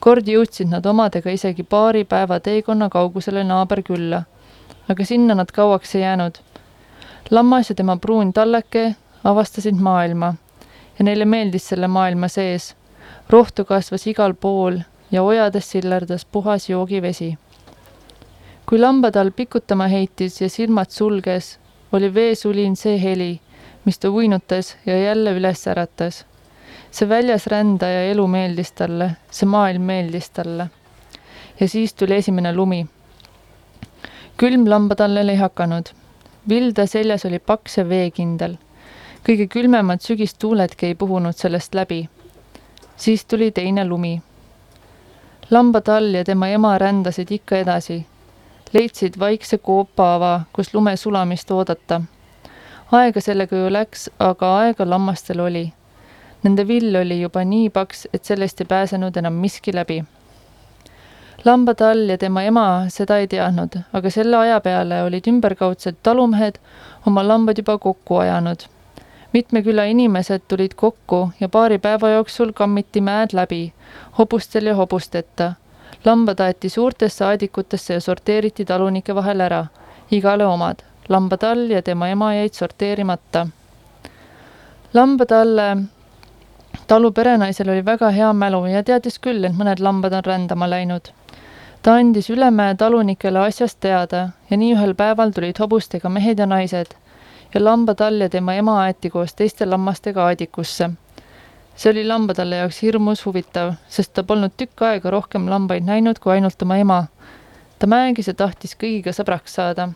[0.00, 4.22] kord jõudsid nad omadega isegi paari päeva teekonna kaugusele naaberkülla.
[4.88, 6.38] aga sinna nad kauaks ei jäänud.
[7.30, 8.94] lammas ja tema pruun talleke
[9.24, 10.34] avastasid maailma
[10.98, 12.76] ja neile meeldis selle maailma sees.
[13.30, 14.78] rohtu kasvas igal pool
[15.10, 17.38] ja ojades sillerdas puhas joogivesi.
[18.68, 21.58] Kui lambatal pikutama heitis ja silmad sulges,
[21.92, 23.40] oli veesulin see heli,
[23.84, 26.26] mis ta uinutas ja jälle üles äratas.
[26.90, 30.70] see väljas rändaja elu meeldis talle, see maailm meeldis talle.
[31.60, 32.86] ja siis tuli esimene lumi.
[34.36, 35.88] külm lambatallel ei hakanud.
[36.48, 38.56] vilde seljas oli paks ja veekindel
[39.28, 42.08] kõige külmemad sügistuuledki ei puhunud sellest läbi.
[42.96, 44.22] siis tuli teine lumi.
[45.50, 48.06] lambatall ja tema ema rändasid ikka edasi.
[48.74, 52.00] Leidsid vaikse koopaava, kus lume sulamist oodata.
[52.92, 55.72] aega sellega ju läks, aga aega lammastel oli.
[56.42, 60.04] Nende vill oli juba nii paks, et sellest ei pääsenud enam miski läbi
[61.44, 66.58] lambatall ja tema ema seda ei teadnud, aga selle aja peale olid ümberkaudsed talumehed
[67.06, 68.66] oma lambad juba kokku ajanud
[69.32, 73.72] mitme küla inimesed tulid kokku ja paari päeva jooksul kammiti mäed läbi,
[74.18, 75.52] hobustel ja hobusteta.
[76.04, 79.66] Lambad aeti suurtesse aedikutesse ja sorteeriti talunike vahel ära,
[80.10, 80.82] igale omad.
[81.08, 83.46] lambatall ja tema ema jäid sorteerimata.
[84.94, 85.76] lambatalle
[86.86, 91.10] talu perenaisel oli väga hea mälu ja teadis küll, et mõned lambad on rändama läinud.
[91.82, 96.94] ta andis Ülemäe talunikele asjast teada ja nii ühel päeval tulid hobustega mehed ja naised
[97.54, 100.90] ja lambatall ja tema ema aeti koos teiste lammastega aedikusse.
[101.78, 106.32] See oli lambatalle jaoks hirmus huvitav, sest ta polnud tükk aega rohkem lambaid näinud kui
[106.34, 107.04] ainult oma ema.
[107.78, 109.88] ta mängis ja tahtis kõigiga sõbraks saada.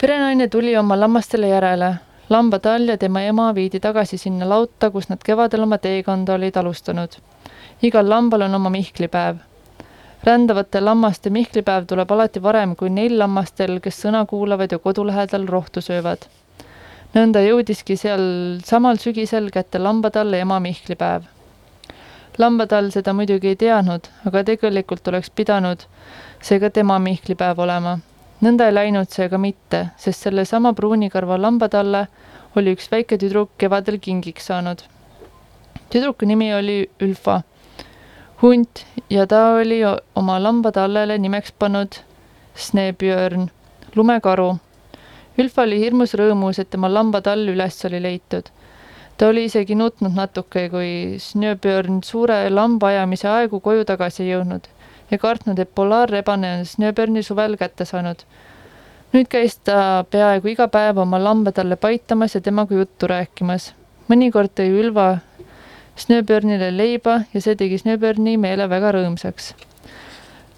[0.00, 1.94] perenaine tuli oma lammastele järele,
[2.28, 7.18] lambatall ja tema ema viidi tagasi sinna lautta, kus nad kevadel oma teekonda olid alustanud.
[7.82, 9.36] igal lambal on oma mihklipäev.
[10.24, 15.46] rändavate lammaste mihklipäev tuleb alati varem kui neil lammastel, kes sõna kuulavad ja kodu lähedal
[15.46, 16.18] rohtu söövad.
[17.16, 18.26] Nõnda jõudiski seal
[18.64, 21.22] samal sügisel kätte lambatalle ema mihklipäev.
[22.38, 25.88] lambatall seda muidugi ei teadnud, aga tegelikult oleks pidanud
[26.40, 27.98] see ka tema mihklipäev olema
[28.44, 32.06] nõnda ei läinud see ka mitte, sest sellesama pruunikarva lambatalle
[32.56, 34.82] oli üks väike tüdruk kevadel kingiks saanud.
[35.90, 37.42] tüdruku nimi oli Ülfa,
[38.42, 39.80] hunt ja ta oli
[40.14, 42.02] oma lambatallele nimeks pannud
[42.56, 43.50] Snebjörn,
[43.94, 44.56] lumekaru.
[45.38, 48.48] Ülfa oli hirmus rõõmus, et tema lambatall üles oli leitud.
[49.16, 54.68] ta oli isegi nutnud natuke, kui Snöbjörn suure lambaajamise aegu koju tagasi jõudnud
[55.10, 58.24] ja kartnud, et polaarrebane on Snöberni suvel kätte saanud.
[59.12, 63.72] nüüd käis ta peaaegu iga päev oma lamba talle paitamas ja temaga juttu rääkimas.
[64.08, 65.18] mõnikord tõi Ülva
[65.96, 69.54] Snöbernile leiba ja see tegi Snöberni meele väga rõõmsaks.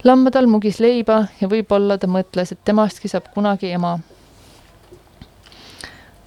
[0.04, 3.98] lambatal mugis leiba ja võib-olla ta mõtles, et temastki saab kunagi ema.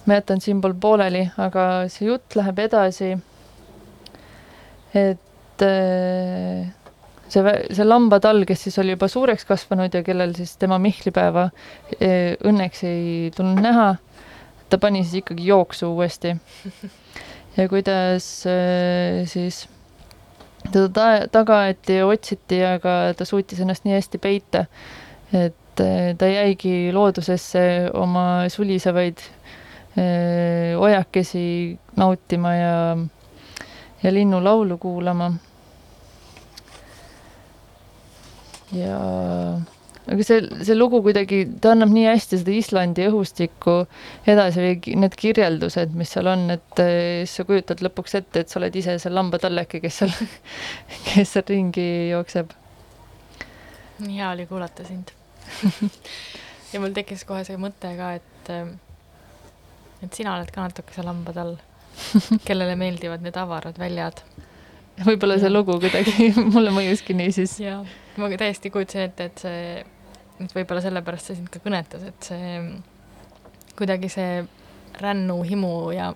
[0.06, 3.12] Ma jätan siinpool pooleli, aga see jutt läheb edasi.
[4.92, 6.72] et äh,
[7.32, 11.48] see, see lambatall, kes siis oli juba suureks kasvanud ja kellel siis tema mihklipäeva
[11.98, 12.10] e,
[12.48, 13.94] õnneks ei tulnud näha,
[14.70, 16.34] ta pani siis ikkagi jooksu uuesti.
[17.58, 18.58] ja kuidas e,
[19.30, 19.64] siis
[20.70, 24.66] teda ta taga aeti ja otsiti, aga ta suutis ennast nii hästi peita,
[25.32, 27.62] et ta jäigi loodusesse
[27.96, 29.22] oma sulisevaid
[29.92, 31.44] ojakesi
[32.00, 32.76] nautima ja,
[34.02, 35.32] ja linnulaulu kuulama
[38.72, 38.98] ja
[40.10, 43.76] aga see, see lugu kuidagi, ta annab nii hästi seda Islandi õhustikku
[44.28, 48.58] edasi või need kirjeldused, mis seal on, et eh, sa kujutad lõpuks ette, et sa
[48.60, 50.14] oled ise see lambatalleke, kes seal,
[51.06, 52.56] kes seal ringi jookseb.
[54.02, 55.12] nii hea oli kuulata sind
[56.72, 58.72] ja mul tekkis kohe see mõte ka, et, eh,
[60.02, 61.56] et sina oled ka natuke see lambatall,
[62.46, 64.22] kellele meeldivad need avarad väljad.
[65.02, 67.56] Võib-olla see lugu kuidagi mulle mõjuski nii siis.
[67.62, 67.80] jaa,
[68.20, 69.84] ma täiesti kujutasin ette, et see,
[70.44, 72.58] et võib-olla sellepärast see sind ka kõnetas, et see
[73.78, 74.42] kuidagi see
[75.00, 76.12] rännuhimu ja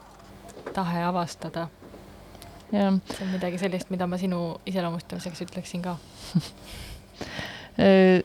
[0.76, 1.68] tahe avastada.
[2.70, 3.00] see on
[3.32, 5.96] midagi sellist, mida ma sinu iseloomustamiseks ütleksin ka.
[7.76, 8.22] Äh,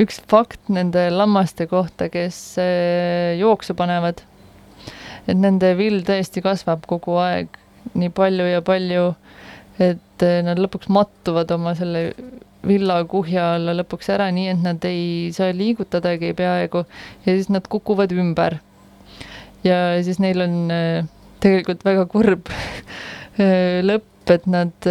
[0.00, 4.22] üks fakt nende lammaste kohta, kes äh, jooksu panevad,
[5.26, 7.48] et nende vill tõesti kasvab kogu aeg
[7.94, 9.06] nii palju ja palju
[9.82, 12.08] et eh, nad lõpuks mattuvad oma selle
[12.66, 16.82] villakuhja alla lõpuks ära, nii et nad ei saa liigutadagi peaaegu
[17.26, 18.58] ja siis nad kukuvad ümber.
[19.64, 21.04] ja siis neil on eh,
[21.42, 22.50] tegelikult väga kurb
[23.42, 24.88] eh, lõpp, et nad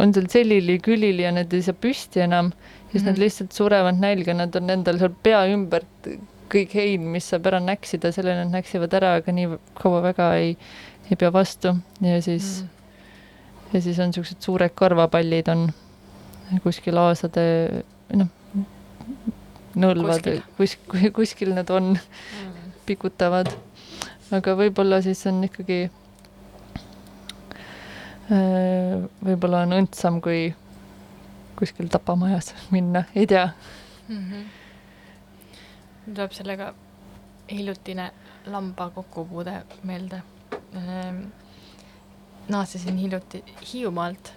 [0.00, 3.06] on seal selili külili ja nad ei saa püsti enam, siis mm -hmm.
[3.06, 3.22] nad mhm.
[3.22, 6.10] lihtsalt surevad nälga, nad on endal seal pea ümbert
[6.50, 10.56] kõik hein, mis saab ära näksida, selle nad näksivad ära, aga nii kaua väga ei,
[11.10, 12.76] ei pea vastu ja siis mm
[13.72, 15.68] ja siis on niisugused suured karvapallid on
[16.64, 17.42] kuskil aasade,
[18.18, 18.30] noh,
[19.78, 20.26] nõlvad,
[20.58, 20.76] kus,
[21.18, 23.52] kuskil nad on mm., pikutavad.
[24.34, 25.84] aga võib-olla siis on ikkagi,
[28.30, 28.96] äh,
[29.26, 30.50] võib-olla on õndsam, kui
[31.58, 33.52] kuskil tapamajas minna, ei tea
[34.08, 34.16] mm.
[34.16, 34.48] -hmm.
[36.14, 36.72] Tuleb sellega
[37.50, 38.10] hiljutine
[38.46, 40.22] lamba kokkupuude meelde
[40.74, 41.22] ehm,
[42.48, 44.32] naasesin hiljuti Hiiumaalt.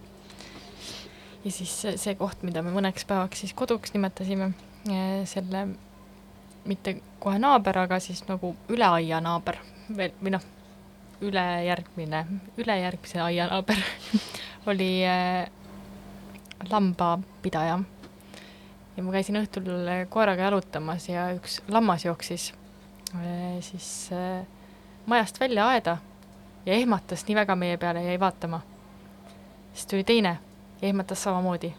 [1.45, 4.51] ja siis see, koht, mida me mõneks päevaks siis koduks nimetasime,
[4.89, 5.67] eh, selle
[6.65, 9.59] mitte kohe naaber, aga siis nagu üle aia naaber
[9.97, 10.45] veel või noh,
[11.23, 12.25] ülejärgmine,
[12.57, 13.79] ülejärgmise aia naaber
[14.71, 15.49] oli äh,
[16.69, 17.79] lambapidaja.
[18.97, 19.69] Ja ma käisin õhtul
[20.13, 22.51] koeraga jalutamas ja üks lammas jooksis
[23.15, 24.43] äh, siis äh,
[25.05, 25.97] majast välja aeda
[26.65, 28.61] ja ehmatas nii väga meie peale jäi vaatama.
[29.73, 30.37] siis tuli teine
[30.81, 31.73] ja ehmatas samamoodi.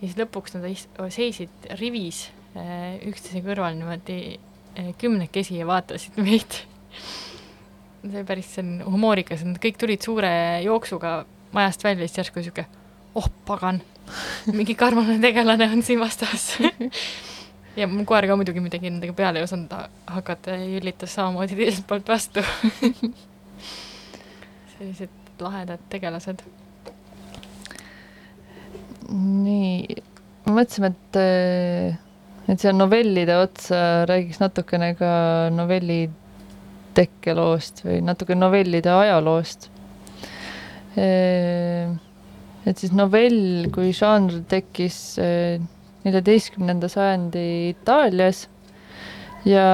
[0.00, 4.38] ja siis lõpuks nad seisid rivis äh, üksteise kõrval niimoodi
[4.78, 6.62] äh, kümnekesi ja vaatasid meid
[8.02, 10.32] see oli päris selline humoorikas, nad kõik tulid suure
[10.64, 11.22] jooksuga
[11.54, 12.64] majast välja, siis järsku sihuke,
[13.14, 13.78] oh pagan,
[14.58, 16.56] mingi karvane tegelane on siin vastas
[17.80, 19.72] ja mu koer ka muidugi midagi nendega peale ei osanud
[20.06, 22.44] hakata ja jüllitas samamoodi teiselt poolt vastu
[24.74, 26.42] sellised lahedad tegelased.
[29.12, 29.96] nii,
[30.48, 31.18] mõtlesime, et,
[32.48, 35.12] et siia novellide otsa räägiks natukene ka
[35.52, 36.06] novelli
[36.96, 39.68] tekkeloost või natuke novellide ajaloost.
[42.66, 44.98] Et siis novell kui žanr tekkis
[46.02, 48.46] neljateistkümnenda sajandi Itaalias
[49.44, 49.64] ja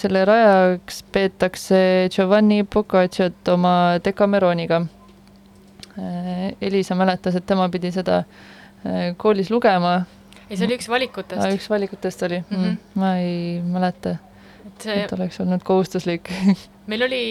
[0.00, 3.74] selle rajaks peetakse Giovanni Boccacciot oma
[4.04, 4.80] Decameroniga.
[6.60, 8.22] Elisa mäletas, et tema pidi seda
[9.20, 10.04] koolis lugema.
[10.48, 11.42] ei, see oli üks valikutest.
[11.54, 12.76] üks valikutest oli mm, -hmm.
[12.94, 14.16] ma ei mäleta,
[14.94, 16.30] et oleks olnud kohustuslik
[16.90, 17.22] meil oli,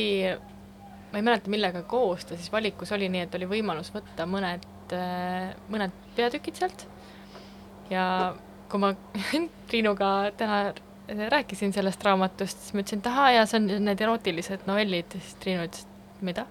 [1.12, 4.64] ma ei mäleta, millega koos ta siis valikus oli, nii et oli võimalus võtta mõned,
[5.72, 6.86] mõned peatükid sealt.
[7.90, 8.36] Ja
[8.70, 8.94] kui ma
[9.70, 10.62] Triinuga täna
[11.30, 15.38] rääkisin sellest raamatust, siis ma ütlesin, et ahaa, jaa, see on need erootilised novellid, siis
[15.42, 16.46] Triinu ütles, et mida?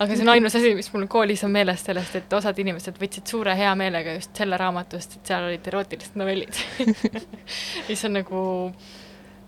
[0.00, 3.28] aga see on ainus asi, mis mul koolis on meeles sellest, et osad inimesed võtsid
[3.28, 6.56] suure heameelega just selle raamatust, et seal olid erootilised novellid.
[7.90, 8.40] Mis on nagu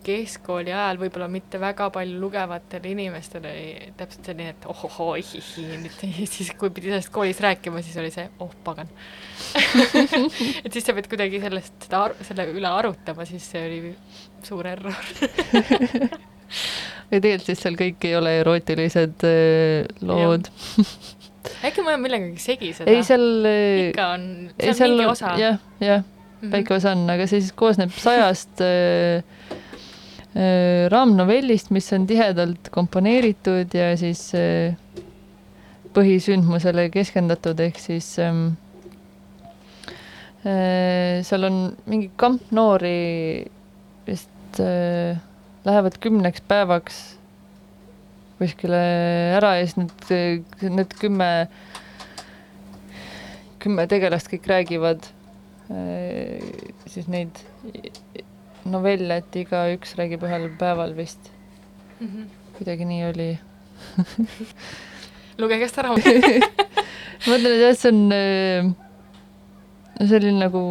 [0.05, 6.05] keskkooli ajal võib-olla mitte väga palju lugevatele inimestele oli täpselt selline, et ohohoo, ihihi, nüüd
[6.35, 8.91] siis, kui pidi sellest koolis rääkima, siis oli see, oh pagan
[10.65, 13.81] et siis sa pead kuidagi sellest, seda, selle üle arutama, siis see oli
[14.47, 14.97] suur error
[17.13, 20.51] ja tegelikult siis seal kõik ei ole erootilised äh, lood
[21.67, 22.91] äkki ma olen millegagi segi seda?
[22.91, 23.29] ei, seal
[23.91, 24.27] ikka on,
[24.57, 25.37] see on seal mingi osa.
[25.41, 26.03] jah, jah,
[26.41, 26.57] mhm.
[26.57, 29.42] väike osa on, aga see siis koosneb sajast äh, Äh,
[30.33, 34.73] raamnovellist, mis on tihedalt komponeeritud ja siis äh,
[35.93, 38.55] põhisündmusele keskendatud, ehk siis ähm,
[40.47, 41.59] äh, seal on
[41.91, 43.45] mingi kamp noori
[44.07, 45.21] vist äh,
[45.67, 47.03] lähevad kümneks päevaks
[48.41, 48.81] kuskile
[49.37, 51.29] ära ja siis need, need kümme,
[53.63, 55.07] kümme tegelast kõik räägivad
[55.71, 56.41] äh,
[56.91, 57.45] siis neid
[58.69, 61.31] novelle, et igaüks räägib ühel päeval vist
[62.01, 62.07] mm.
[62.07, 62.27] -hmm.
[62.59, 63.31] kuidagi nii oli
[65.43, 68.73] lugege seda rahu ma mõtlen, et jah, see on äh,
[70.09, 70.63] selline nagu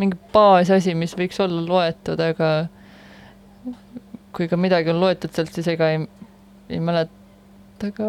[0.00, 2.50] mingi baasasi, mis võiks olla loetud, aga
[4.32, 6.06] kui ka midagi on loetud sealt, siis ega ei,
[6.72, 8.08] ei mäleta ka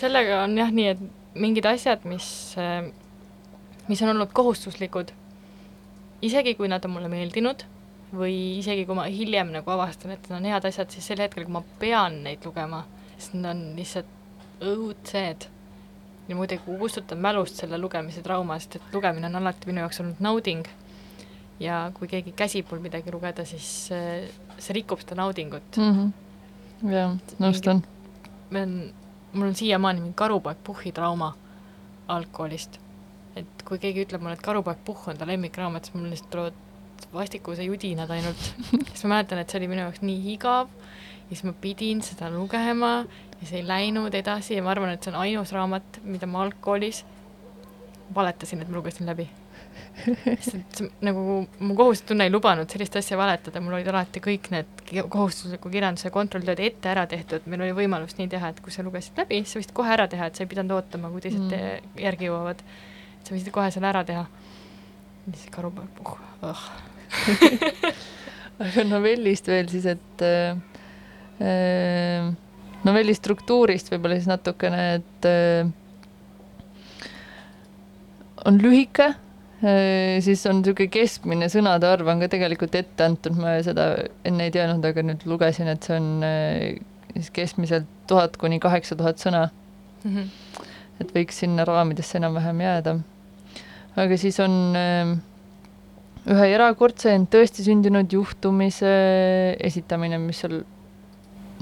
[0.00, 1.00] sellega on jah nii, et
[1.36, 2.28] mingid asjad, mis,
[2.60, 2.88] äh,
[3.88, 5.12] mis on olnud kohustuslikud
[6.22, 7.64] isegi kui nad on mulle meeldinud
[8.16, 11.46] või isegi kui ma hiljem nagu avastan, et need on head asjad, siis sel hetkel,
[11.46, 12.84] kui ma pean neid lugema,
[13.16, 15.48] siis nad on lihtsalt õudsed.
[16.28, 20.20] ja muidugi kustutan mälust selle lugemise trauma, sest et lugemine on alati minu jaoks olnud
[20.20, 20.66] nauding.
[21.60, 25.92] ja kui keegi käsib mul midagi lugeda, siis see, see rikub seda naudingut mm.
[25.92, 26.92] -hmm.
[26.92, 27.82] jah, nõustun.
[28.50, 28.92] ma olen,
[29.32, 31.34] mul on siiamaani mingi karupoeg Puhhi trauma
[32.08, 32.78] algkoolist
[33.66, 36.62] kui keegi ütleb mulle, et Karupoeg Puhh on ta lemmikraamat, siis mul lihtsalt tulevad
[37.12, 38.40] vastikuse judinad ainult
[38.92, 42.30] siis ma mäletan, et see oli minu jaoks nii igav ja siis ma pidin seda
[42.32, 42.92] lugema
[43.40, 46.44] ja see ei läinud edasi ja ma arvan, et see on ainus raamat, mida ma
[46.46, 47.02] algkoolis
[48.14, 49.28] valetasin, et ma lugesin läbi.
[50.40, 51.22] sest nagu
[51.58, 56.62] mu kohustustunne ei lubanud sellist asja valetada, mul olid alati kõik need kohustusliku kirjanduse kontrolltööd
[56.64, 59.60] ette ära tehtud, meil oli võimalus nii teha, et kui sa lugesid läbi, siis sa
[59.60, 61.96] võisid kohe ära teha, et sa ei pidanud ootama, kui teised mm.
[62.06, 62.62] järgi jõuavad
[63.26, 64.26] sa võisid kohe selle ära teha.
[65.32, 66.16] siis karupoeg puh,
[66.46, 66.64] oh.
[68.62, 70.56] aga novellist veel siis, et äh,
[71.42, 72.30] äh,
[72.86, 75.70] novelli struktuurist võib-olla siis natukene, et äh,
[78.46, 83.58] on lühike äh,, siis on niisugune keskmine sõnade arv on ka tegelikult ette antud, ma
[83.66, 83.90] seda
[84.28, 86.78] enne ei teadnud, aga nüüd lugesin, et see on äh,
[87.16, 89.48] siis keskmiselt tuhat kuni kaheksa tuhat sõna
[90.04, 90.14] mm.
[90.14, 90.64] -hmm.
[91.02, 92.98] et võiks sinna raamidesse enam-vähem jääda
[93.96, 95.16] aga siis on ähm,
[96.26, 98.92] ühe erakordse, ent tõesti sündinud juhtumise
[99.68, 100.58] esitamine, mis seal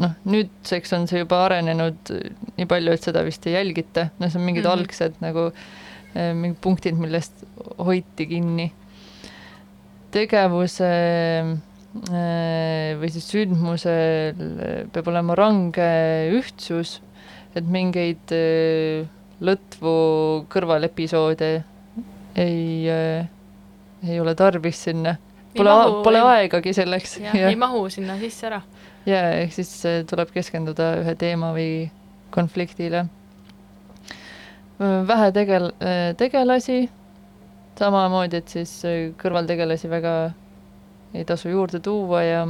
[0.01, 2.13] noh, nüüdseks on see juba arenenud
[2.57, 4.81] nii palju, et seda vist ei jälgita, no see on mingid mm -hmm.
[4.81, 7.45] algsed nagu äh, mingid punktid, millest
[7.79, 8.73] hoiti kinni.
[10.15, 10.91] tegevuse
[11.45, 14.35] äh, või siis sündmusel
[14.93, 15.91] peab olema range
[16.39, 17.01] ühtsus,
[17.55, 19.07] et mingeid äh,
[19.43, 21.74] lõtvu kõrvalepisoode
[22.37, 23.29] ei äh,,
[24.09, 25.17] ei ole tarvis sinna.
[25.57, 25.71] Pole,
[26.03, 27.19] pole ei, aegagi selleks.
[27.35, 28.61] ei mahu sinna sisse ära.
[29.07, 31.91] jaa, ehk siis äh, tuleb keskenduda ühe teema või
[32.35, 33.05] konfliktile.
[34.81, 36.89] vähe tegel-, äh, tegelasi,
[37.79, 40.15] samamoodi, et siis äh, kõrvaltegelasi väga
[41.15, 42.43] ei tasu juurde tuua ja,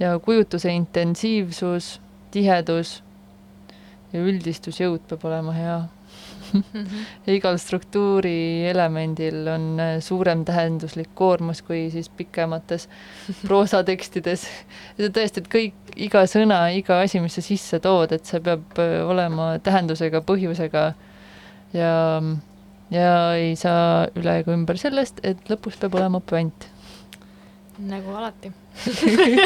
[0.00, 2.00] ja kujutuse intensiivsus,
[2.34, 2.98] tihedus
[4.12, 5.99] ja üldistusjõud peab olema hea ja
[7.36, 12.88] igal struktuuri elemendil on äh, suurem tähenduslik koormus kui siis pikemates
[13.46, 14.46] proosatekstides.
[14.98, 18.80] ja tõesti, et kõik, iga sõna, iga asi, mis sa sisse tood, et see peab
[18.80, 20.84] äh, olema tähendusega, põhjusega
[21.76, 21.94] ja,
[22.90, 26.68] ja ei saa üle ega ümber sellest, et lõpus peab olema puänt.
[27.80, 28.52] nagu alati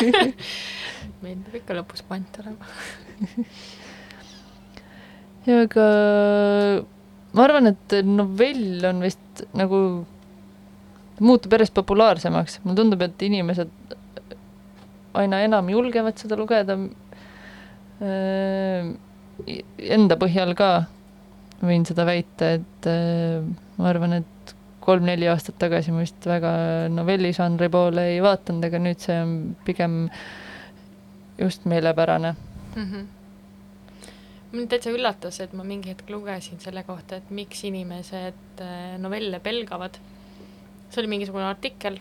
[1.23, 2.73] meil peab ikka lõpus puänt olema
[5.47, 5.87] ja aga
[7.35, 9.79] ma arvan, et novell on vist nagu,
[11.25, 13.97] muutub järjest populaarsemaks, mulle tundub, et inimesed
[15.19, 16.79] aina enam julgevad seda lugeda.
[18.05, 18.93] Äh,
[19.95, 20.71] enda põhjal ka
[21.65, 23.43] võin seda väita, et äh,
[23.79, 26.55] ma arvan, et kolm-neli aastat tagasi ma vist väga
[26.93, 30.03] novelližanri poole ei vaadanud, aga nüüd see on pigem
[31.41, 32.85] just meelepärane mm.
[32.85, 33.14] -hmm
[34.55, 39.41] mind täitsa üllatas, et ma mingi hetk lugesin selle kohta, et miks inimesed äh, novelle
[39.45, 39.99] pelgavad.
[40.91, 41.99] see oli mingisugune artikkel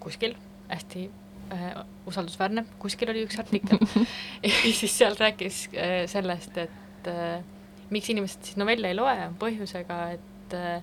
[0.00, 0.34] kuskil,
[0.70, 1.10] hästi
[1.52, 1.66] äh,
[2.08, 3.80] usaldusväärne, kuskil oli üks artikkel
[4.46, 7.42] ja siis seal rääkis äh, sellest, et äh,
[7.90, 10.82] miks inimesed siis novelle ei loe, on põhjusega, et äh,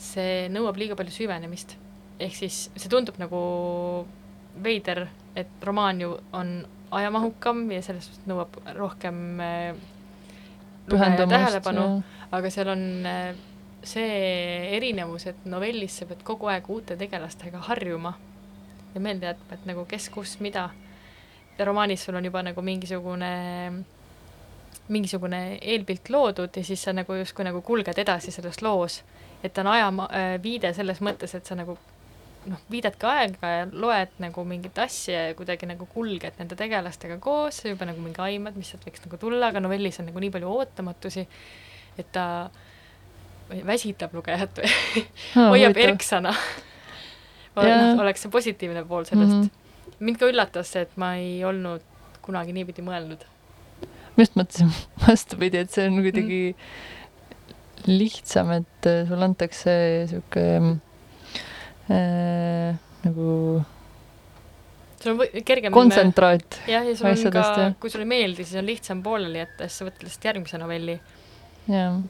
[0.00, 1.76] see nõuab liiga palju süvenemist.
[2.22, 3.40] ehk siis see tundub nagu
[4.62, 6.62] veider, et romaan ju on
[6.92, 9.74] ajamahukam ja selles suhtes nõuab rohkem äh,
[10.88, 11.86] tähelepanu,
[12.34, 13.32] aga seal on äh,
[13.84, 18.14] see erinevus, et novellis sa pead kogu aeg uute tegelastega harjuma
[18.94, 20.70] ja meelde jätma, et nagu kes, kus, mida.
[21.58, 23.32] ja romaanis sul on juba nagu mingisugune,
[24.88, 29.02] mingisugune eelpilt loodud ja siis sa nagu justkui nagu kulged edasi selles loos.
[29.42, 31.78] et ta on aja äh, viide selles mõttes, et sa nagu
[32.50, 37.18] noh, viidad ka aega ja loed nagu mingit asja ja kuidagi nagu kulged nende tegelastega
[37.22, 40.32] koos, juba nagu mingi aimad, mis sealt võiks nagu tulla, aga novellis on nagu nii
[40.34, 41.26] palju ootamatusi,
[42.00, 42.26] et ta
[43.68, 44.70] väsitab lugejat või
[45.36, 49.42] no, hoiab erksana noh, oleks see positiivne pool sellest mm.
[49.42, 49.98] -hmm.
[50.06, 51.84] mind ka üllatas see, et ma ei olnud
[52.24, 53.26] kunagi niipidi mõelnud.
[54.16, 54.72] ma just mõtlesin
[55.06, 57.92] vastupidi, et see on kuidagi mm.
[57.92, 59.76] lihtsam, et sulle antakse
[60.08, 60.80] niisugune
[61.90, 63.62] äh, nagu
[65.02, 68.68] sul on kergem kontsentraat jah, ja sul on ka, kui sulle ei meeldi, siis on
[68.68, 70.98] lihtsam pooleli jätta, siis sa võtad lihtsalt järgmise novelli.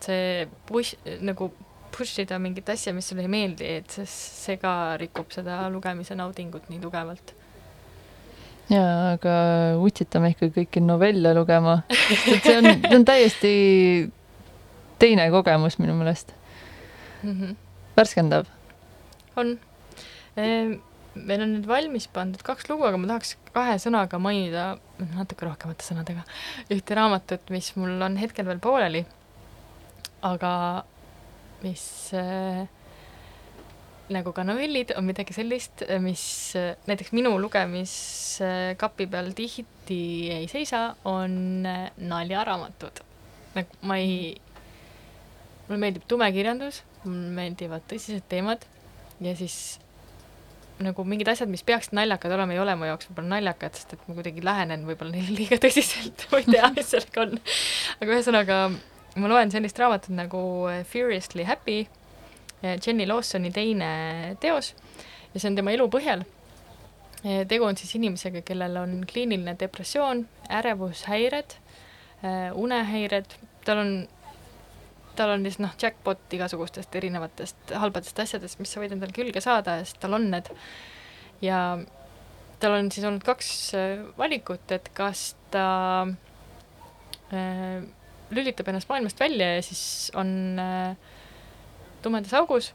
[0.04, 1.50] see push, nagu
[1.92, 6.16] push ida mingit asja, mis sulle ei meeldi, et see, see ka rikub seda lugemise
[6.18, 7.34] naudingut nii tugevalt.
[8.72, 9.36] jaa, aga
[9.82, 13.52] utsitame ikka kõiki novelle lugema, sest see on, see on täiesti
[15.02, 16.34] teine kogemus minu meelest
[17.22, 17.32] mm.
[17.32, 17.56] -hmm.
[17.96, 18.46] värskendav
[19.40, 19.56] on.
[20.40, 20.80] Ehm,
[21.14, 24.76] meil on nüüd valmis pandud kaks lugu, aga ma tahaks kahe sõnaga mainida,
[25.12, 26.24] natuke rohkemate sõnadega,
[26.72, 29.02] ühte raamatut, mis mul on hetkel veel pooleli,
[30.24, 30.52] aga
[31.62, 31.84] mis
[32.16, 32.64] äh,
[34.12, 36.24] nagu ka novellid on midagi sellist, mis
[36.58, 40.02] äh, näiteks minu lugemiskapi peal tihti
[40.32, 41.66] ei seisa, on
[42.12, 43.04] naljaraamatud.
[43.52, 44.32] nagu ma ei,
[45.66, 48.64] mulle meeldib tume kirjandus, mulle meeldivad tõsised teemad
[49.22, 49.56] ja siis
[50.82, 54.04] nagu mingid asjad, mis peaksid naljakad olema, ei ole mu jaoks võib-olla naljakad, sest et
[54.08, 57.36] ma kuidagi lähenen võib-olla neile liiga tõsiselt, ma ei tea, mis sellega on.
[57.98, 58.60] aga ühesõnaga,
[59.22, 60.42] ma loen sellist raamatut nagu
[60.90, 61.84] Furiously Happy,
[62.62, 63.90] Jenny Lawsoni teine
[64.42, 64.72] teos
[65.32, 66.24] ja see on tema elu põhjal.
[67.22, 71.56] tegu on siis inimesega, kellel on kliiniline depressioon, ärevushäired,
[72.58, 73.94] unehäired, tal on
[75.16, 79.78] tal on siis noh, jackpot igasugustest erinevatest halbadest asjadest, mis sa võid endale külge saada
[79.80, 80.50] ja siis tal on need.
[81.44, 81.58] ja
[82.62, 83.48] tal on siis olnud kaks
[83.78, 85.66] äh, valikut, et kas ta
[87.32, 87.82] äh,
[88.32, 90.96] lülitab ennast maailmast välja ja siis on äh,
[92.02, 92.72] tumedas augus,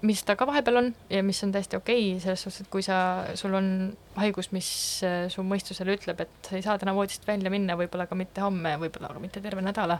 [0.00, 2.84] mis ta ka vahepeal on ja mis on täiesti okei okay, selles suhtes, et kui
[2.84, 2.96] sa,
[3.36, 3.66] sul on
[4.16, 4.68] haigus, mis
[5.06, 8.44] äh, su mõistusele ütleb, et sa ei saa täna voodist välja minna, võib-olla ka mitte
[8.44, 9.98] homme, võib-olla ka mitte terve nädala,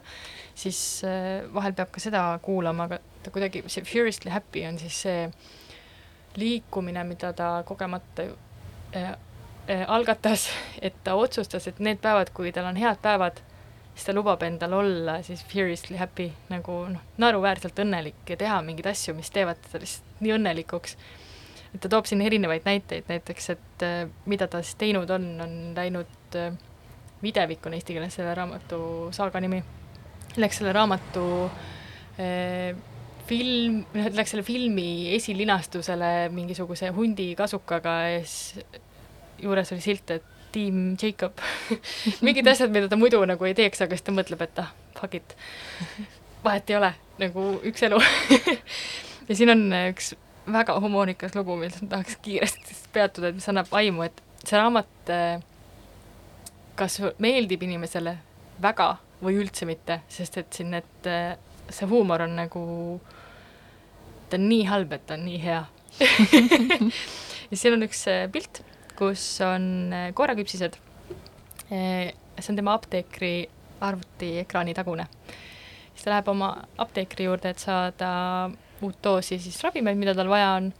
[0.58, 0.78] siis
[1.08, 5.28] äh, vahel peab ka seda kuulama, aga ta kuidagi, see Furiously Happy on siis see
[6.40, 8.28] liikumine, mida ta kogemata
[8.96, 9.12] äh,
[9.68, 10.48] äh, algatas,
[10.80, 13.40] et ta otsustas, et need päevad, kui tal on head päevad,
[13.94, 18.88] siis ta lubab endal olla siis furiously happy nagu noh, naeruväärselt õnnelik ja teha mingeid
[18.92, 20.96] asju, mis teevad teda lihtsalt nii õnnelikuks.
[21.72, 25.56] et ta toob siin erinevaid näiteid, näiteks et äh, mida ta siis teinud on, on
[25.76, 26.52] läinud äh,,
[27.22, 28.78] Videvik on eesti keeles selle raamatu
[29.14, 29.60] saaga nimi,
[30.42, 31.26] läks selle raamatu
[32.18, 32.72] äh,
[33.28, 38.64] film, noh, läks selle filmi esilinastusele mingisuguse hundi kasukaga ja siis
[39.42, 41.40] juures oli silt, et Team Jacob.
[42.24, 45.16] Mingid asjad, mida ta muidu nagu ei teeks, aga siis ta mõtleb, et ah, fuck
[45.18, 45.36] it.
[46.44, 46.92] vahet ei ole,
[47.22, 48.02] nagu üks elu.
[49.28, 50.08] Ja siin on üks
[50.50, 55.12] väga humoorikas lugu, millest ma tahaks kiiresti peatuda, et mis annab aimu, et see raamat
[55.14, 55.44] äh,
[56.78, 58.16] kas meeldib inimesele
[58.62, 61.36] väga või üldse mitte, sest et siin need, äh,
[61.70, 62.64] see huumor on nagu,
[64.30, 65.62] ta on nii halb, et ta on nii hea.
[67.52, 68.62] Ja siin on üks äh, pilt,
[69.02, 70.78] kus on koeraküpsised.
[71.72, 73.34] see on tema apteekri
[73.82, 75.06] arvutiekraani tagune.
[75.94, 78.12] siis ta läheb oma apteekri juurde, et saada
[78.82, 80.72] uut doosi siis ravimeid, mida tal vaja on.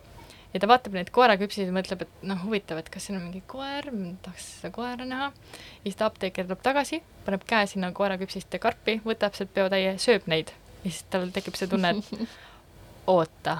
[0.54, 3.42] ja ta vaatab neid koeraküpsiseid ja mõtleb, et noh, huvitav, et kas siin on mingi
[3.46, 3.88] koer,
[4.22, 5.32] tahaks seda koera näha.
[5.32, 10.28] ja siis ta apteeker tuleb tagasi, paneb käe sinna koeraküpsiste karpi, võtab sealt peotäie, sööb
[10.30, 12.26] neid ja siis tal tekib see tunne, et
[13.14, 13.58] oota,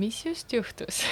[0.00, 1.02] mis just juhtus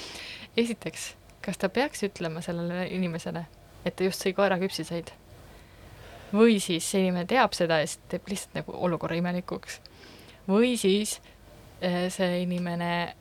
[0.62, 1.12] esiteks,
[1.44, 3.44] kas ta peaks ütlema sellele inimesele,
[3.84, 5.12] et ta just sõi koeraküpsiseid
[6.34, 9.80] või siis see inimene teab seda ja siis teeb lihtsalt nagu olukorra imelikuks.
[10.48, 11.20] või siis
[11.80, 13.14] eh, see inimene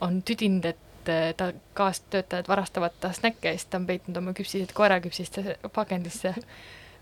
[0.00, 4.34] on tüdinud, et eh, ta kaastöötajad varastavad ta snäkke ja siis ta on peitnud oma
[4.34, 6.34] küpsised koeraküpsiste pakendisse.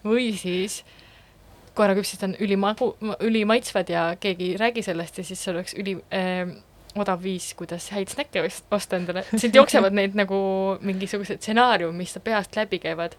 [0.05, 0.85] või siis
[1.75, 6.53] koeraküpsised on ülimagu, ülimaitsvad ja keegi ei räägi sellest ja siis see oleks üli äh,
[7.03, 10.39] odav viis, kuidas häid snäkke osta endale, siit jooksevad neid nagu
[10.87, 13.19] mingisugused stsenaariumid, mis ta peast läbi käivad,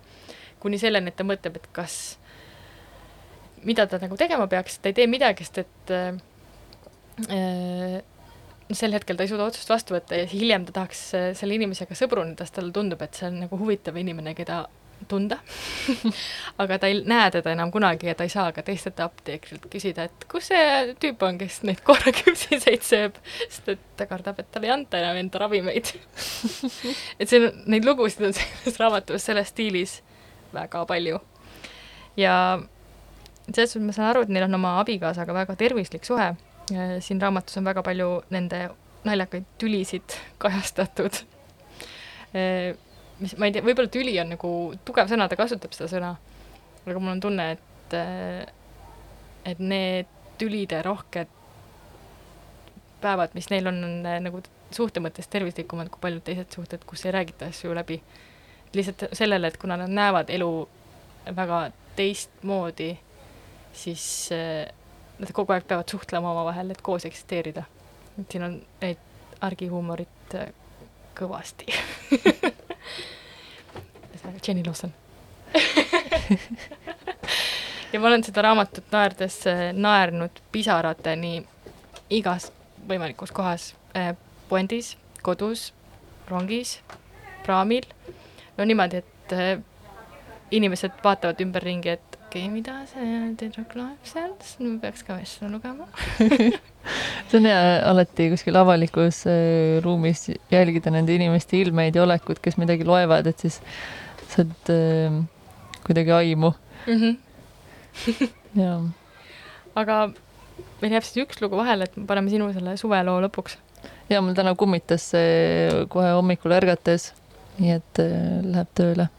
[0.64, 2.18] kuni selleni, et ta mõtleb, et kas
[3.68, 6.10] mida ta nagu tegema peaks, ta ei tee midagi, sest et äh,
[8.72, 11.98] sel hetkel ta ei suuda otsust vastu võtta ja hiljem ta tahaks äh, selle inimesega
[11.98, 14.58] sõbruneda, sest talle tundub, et see on nagu huvitav inimene, keda
[15.08, 15.38] tunda
[16.62, 20.08] aga ta ei näe teda enam kunagi ja ta ei saa ka teistelt apteekrilt küsida,
[20.08, 24.70] et kus see tüüp on, kes neid korraküpsiseid sööb, sest et ta kardab, et talle
[24.70, 25.94] ei anta enam enda ravimeid
[27.20, 30.00] et see neid lugusid on selles raamatus selles stiilis
[30.54, 31.22] väga palju.
[32.18, 32.34] ja
[33.54, 36.34] selles suhtes ma saan aru, et neil on oma abikaasaga väga tervislik suhe.
[37.00, 38.68] siin raamatus on väga palju nende
[39.08, 41.24] naljakaid tülisid kajastatud.
[43.20, 44.52] Mis, ma ei tea, võib-olla tüli on nagu
[44.88, 46.12] tugev sõna, ta kasutab seda sõna,
[46.86, 47.98] aga mul on tunne, et,
[49.52, 51.34] et need tülide rohked
[53.02, 54.42] päevad, mis neil on, on nagu
[54.74, 58.02] suhte mõttes tervislikumad kui paljud teised suhted, kus ei räägita asju läbi.
[58.74, 60.68] lihtsalt sellele, et kuna nad näevad elu
[61.36, 62.98] väga teistmoodi
[63.78, 64.74] siis äh,
[65.20, 67.64] nad kogu aeg peavad suhtlema omavahel, et koos eksisteerida.
[68.20, 69.02] et siin on neid
[69.42, 70.54] argihuumorit äh,
[71.18, 71.70] kõvasti
[74.48, 74.94] Jenny Lawson.
[77.94, 81.38] Ja ma olen seda raamatut naerdes äh, naernud pisarateni
[82.12, 82.50] igas
[82.90, 83.70] võimalikus kohas,
[84.50, 84.90] puendis,
[85.24, 85.70] kodus,
[86.28, 86.74] rongis,
[87.46, 87.88] praamil,
[88.58, 89.34] no niimoodi, et
[90.52, 95.18] inimesed vaatavad ümberringi, et okei okay,, mida see tüdruk loeb seal, siis ma peaks ka
[95.20, 95.88] vist seda lugema.
[97.28, 102.56] See on hea alati kuskil avalikus äh, ruumis jälgida nende inimeste ilmeid ja olekut, kes
[102.60, 103.60] midagi loevad, et siis
[104.34, 105.20] saad äh,
[105.86, 106.54] kuidagi aimu
[106.88, 106.94] mm.
[106.94, 107.18] -hmm.
[108.62, 108.80] jaa.
[109.76, 110.00] aga
[110.82, 113.58] meil jääb siis üks lugu vahele, et me paneme sinu selle suveloo lõpuks.
[114.10, 117.14] jaa, mul täna kummitas see kohe hommikul ärgates,
[117.60, 119.10] nii et äh, läheb tööle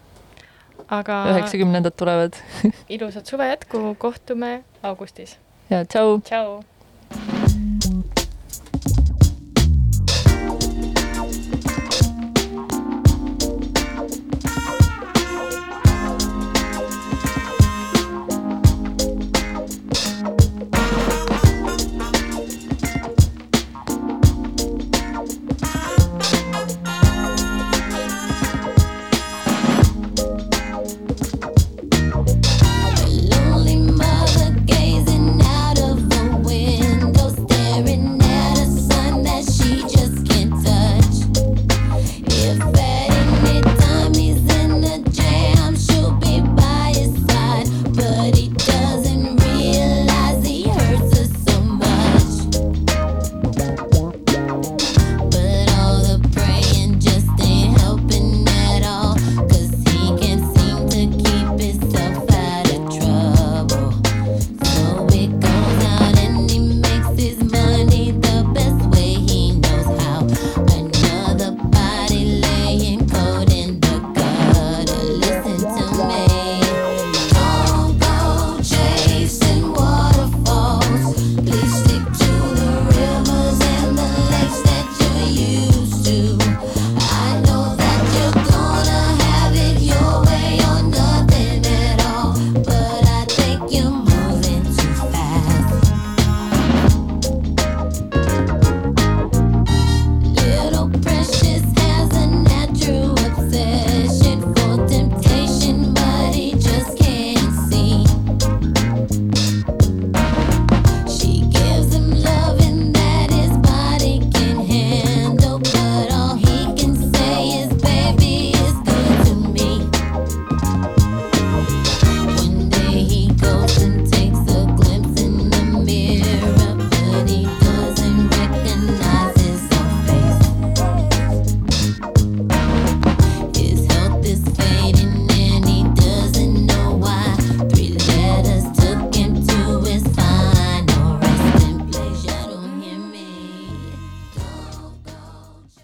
[0.89, 2.37] aga üheksakümnendad tulevad
[2.95, 5.37] ilusat suve jätku, kohtume augustis.
[5.69, 6.19] ja tšau.
[6.25, 6.61] tšau.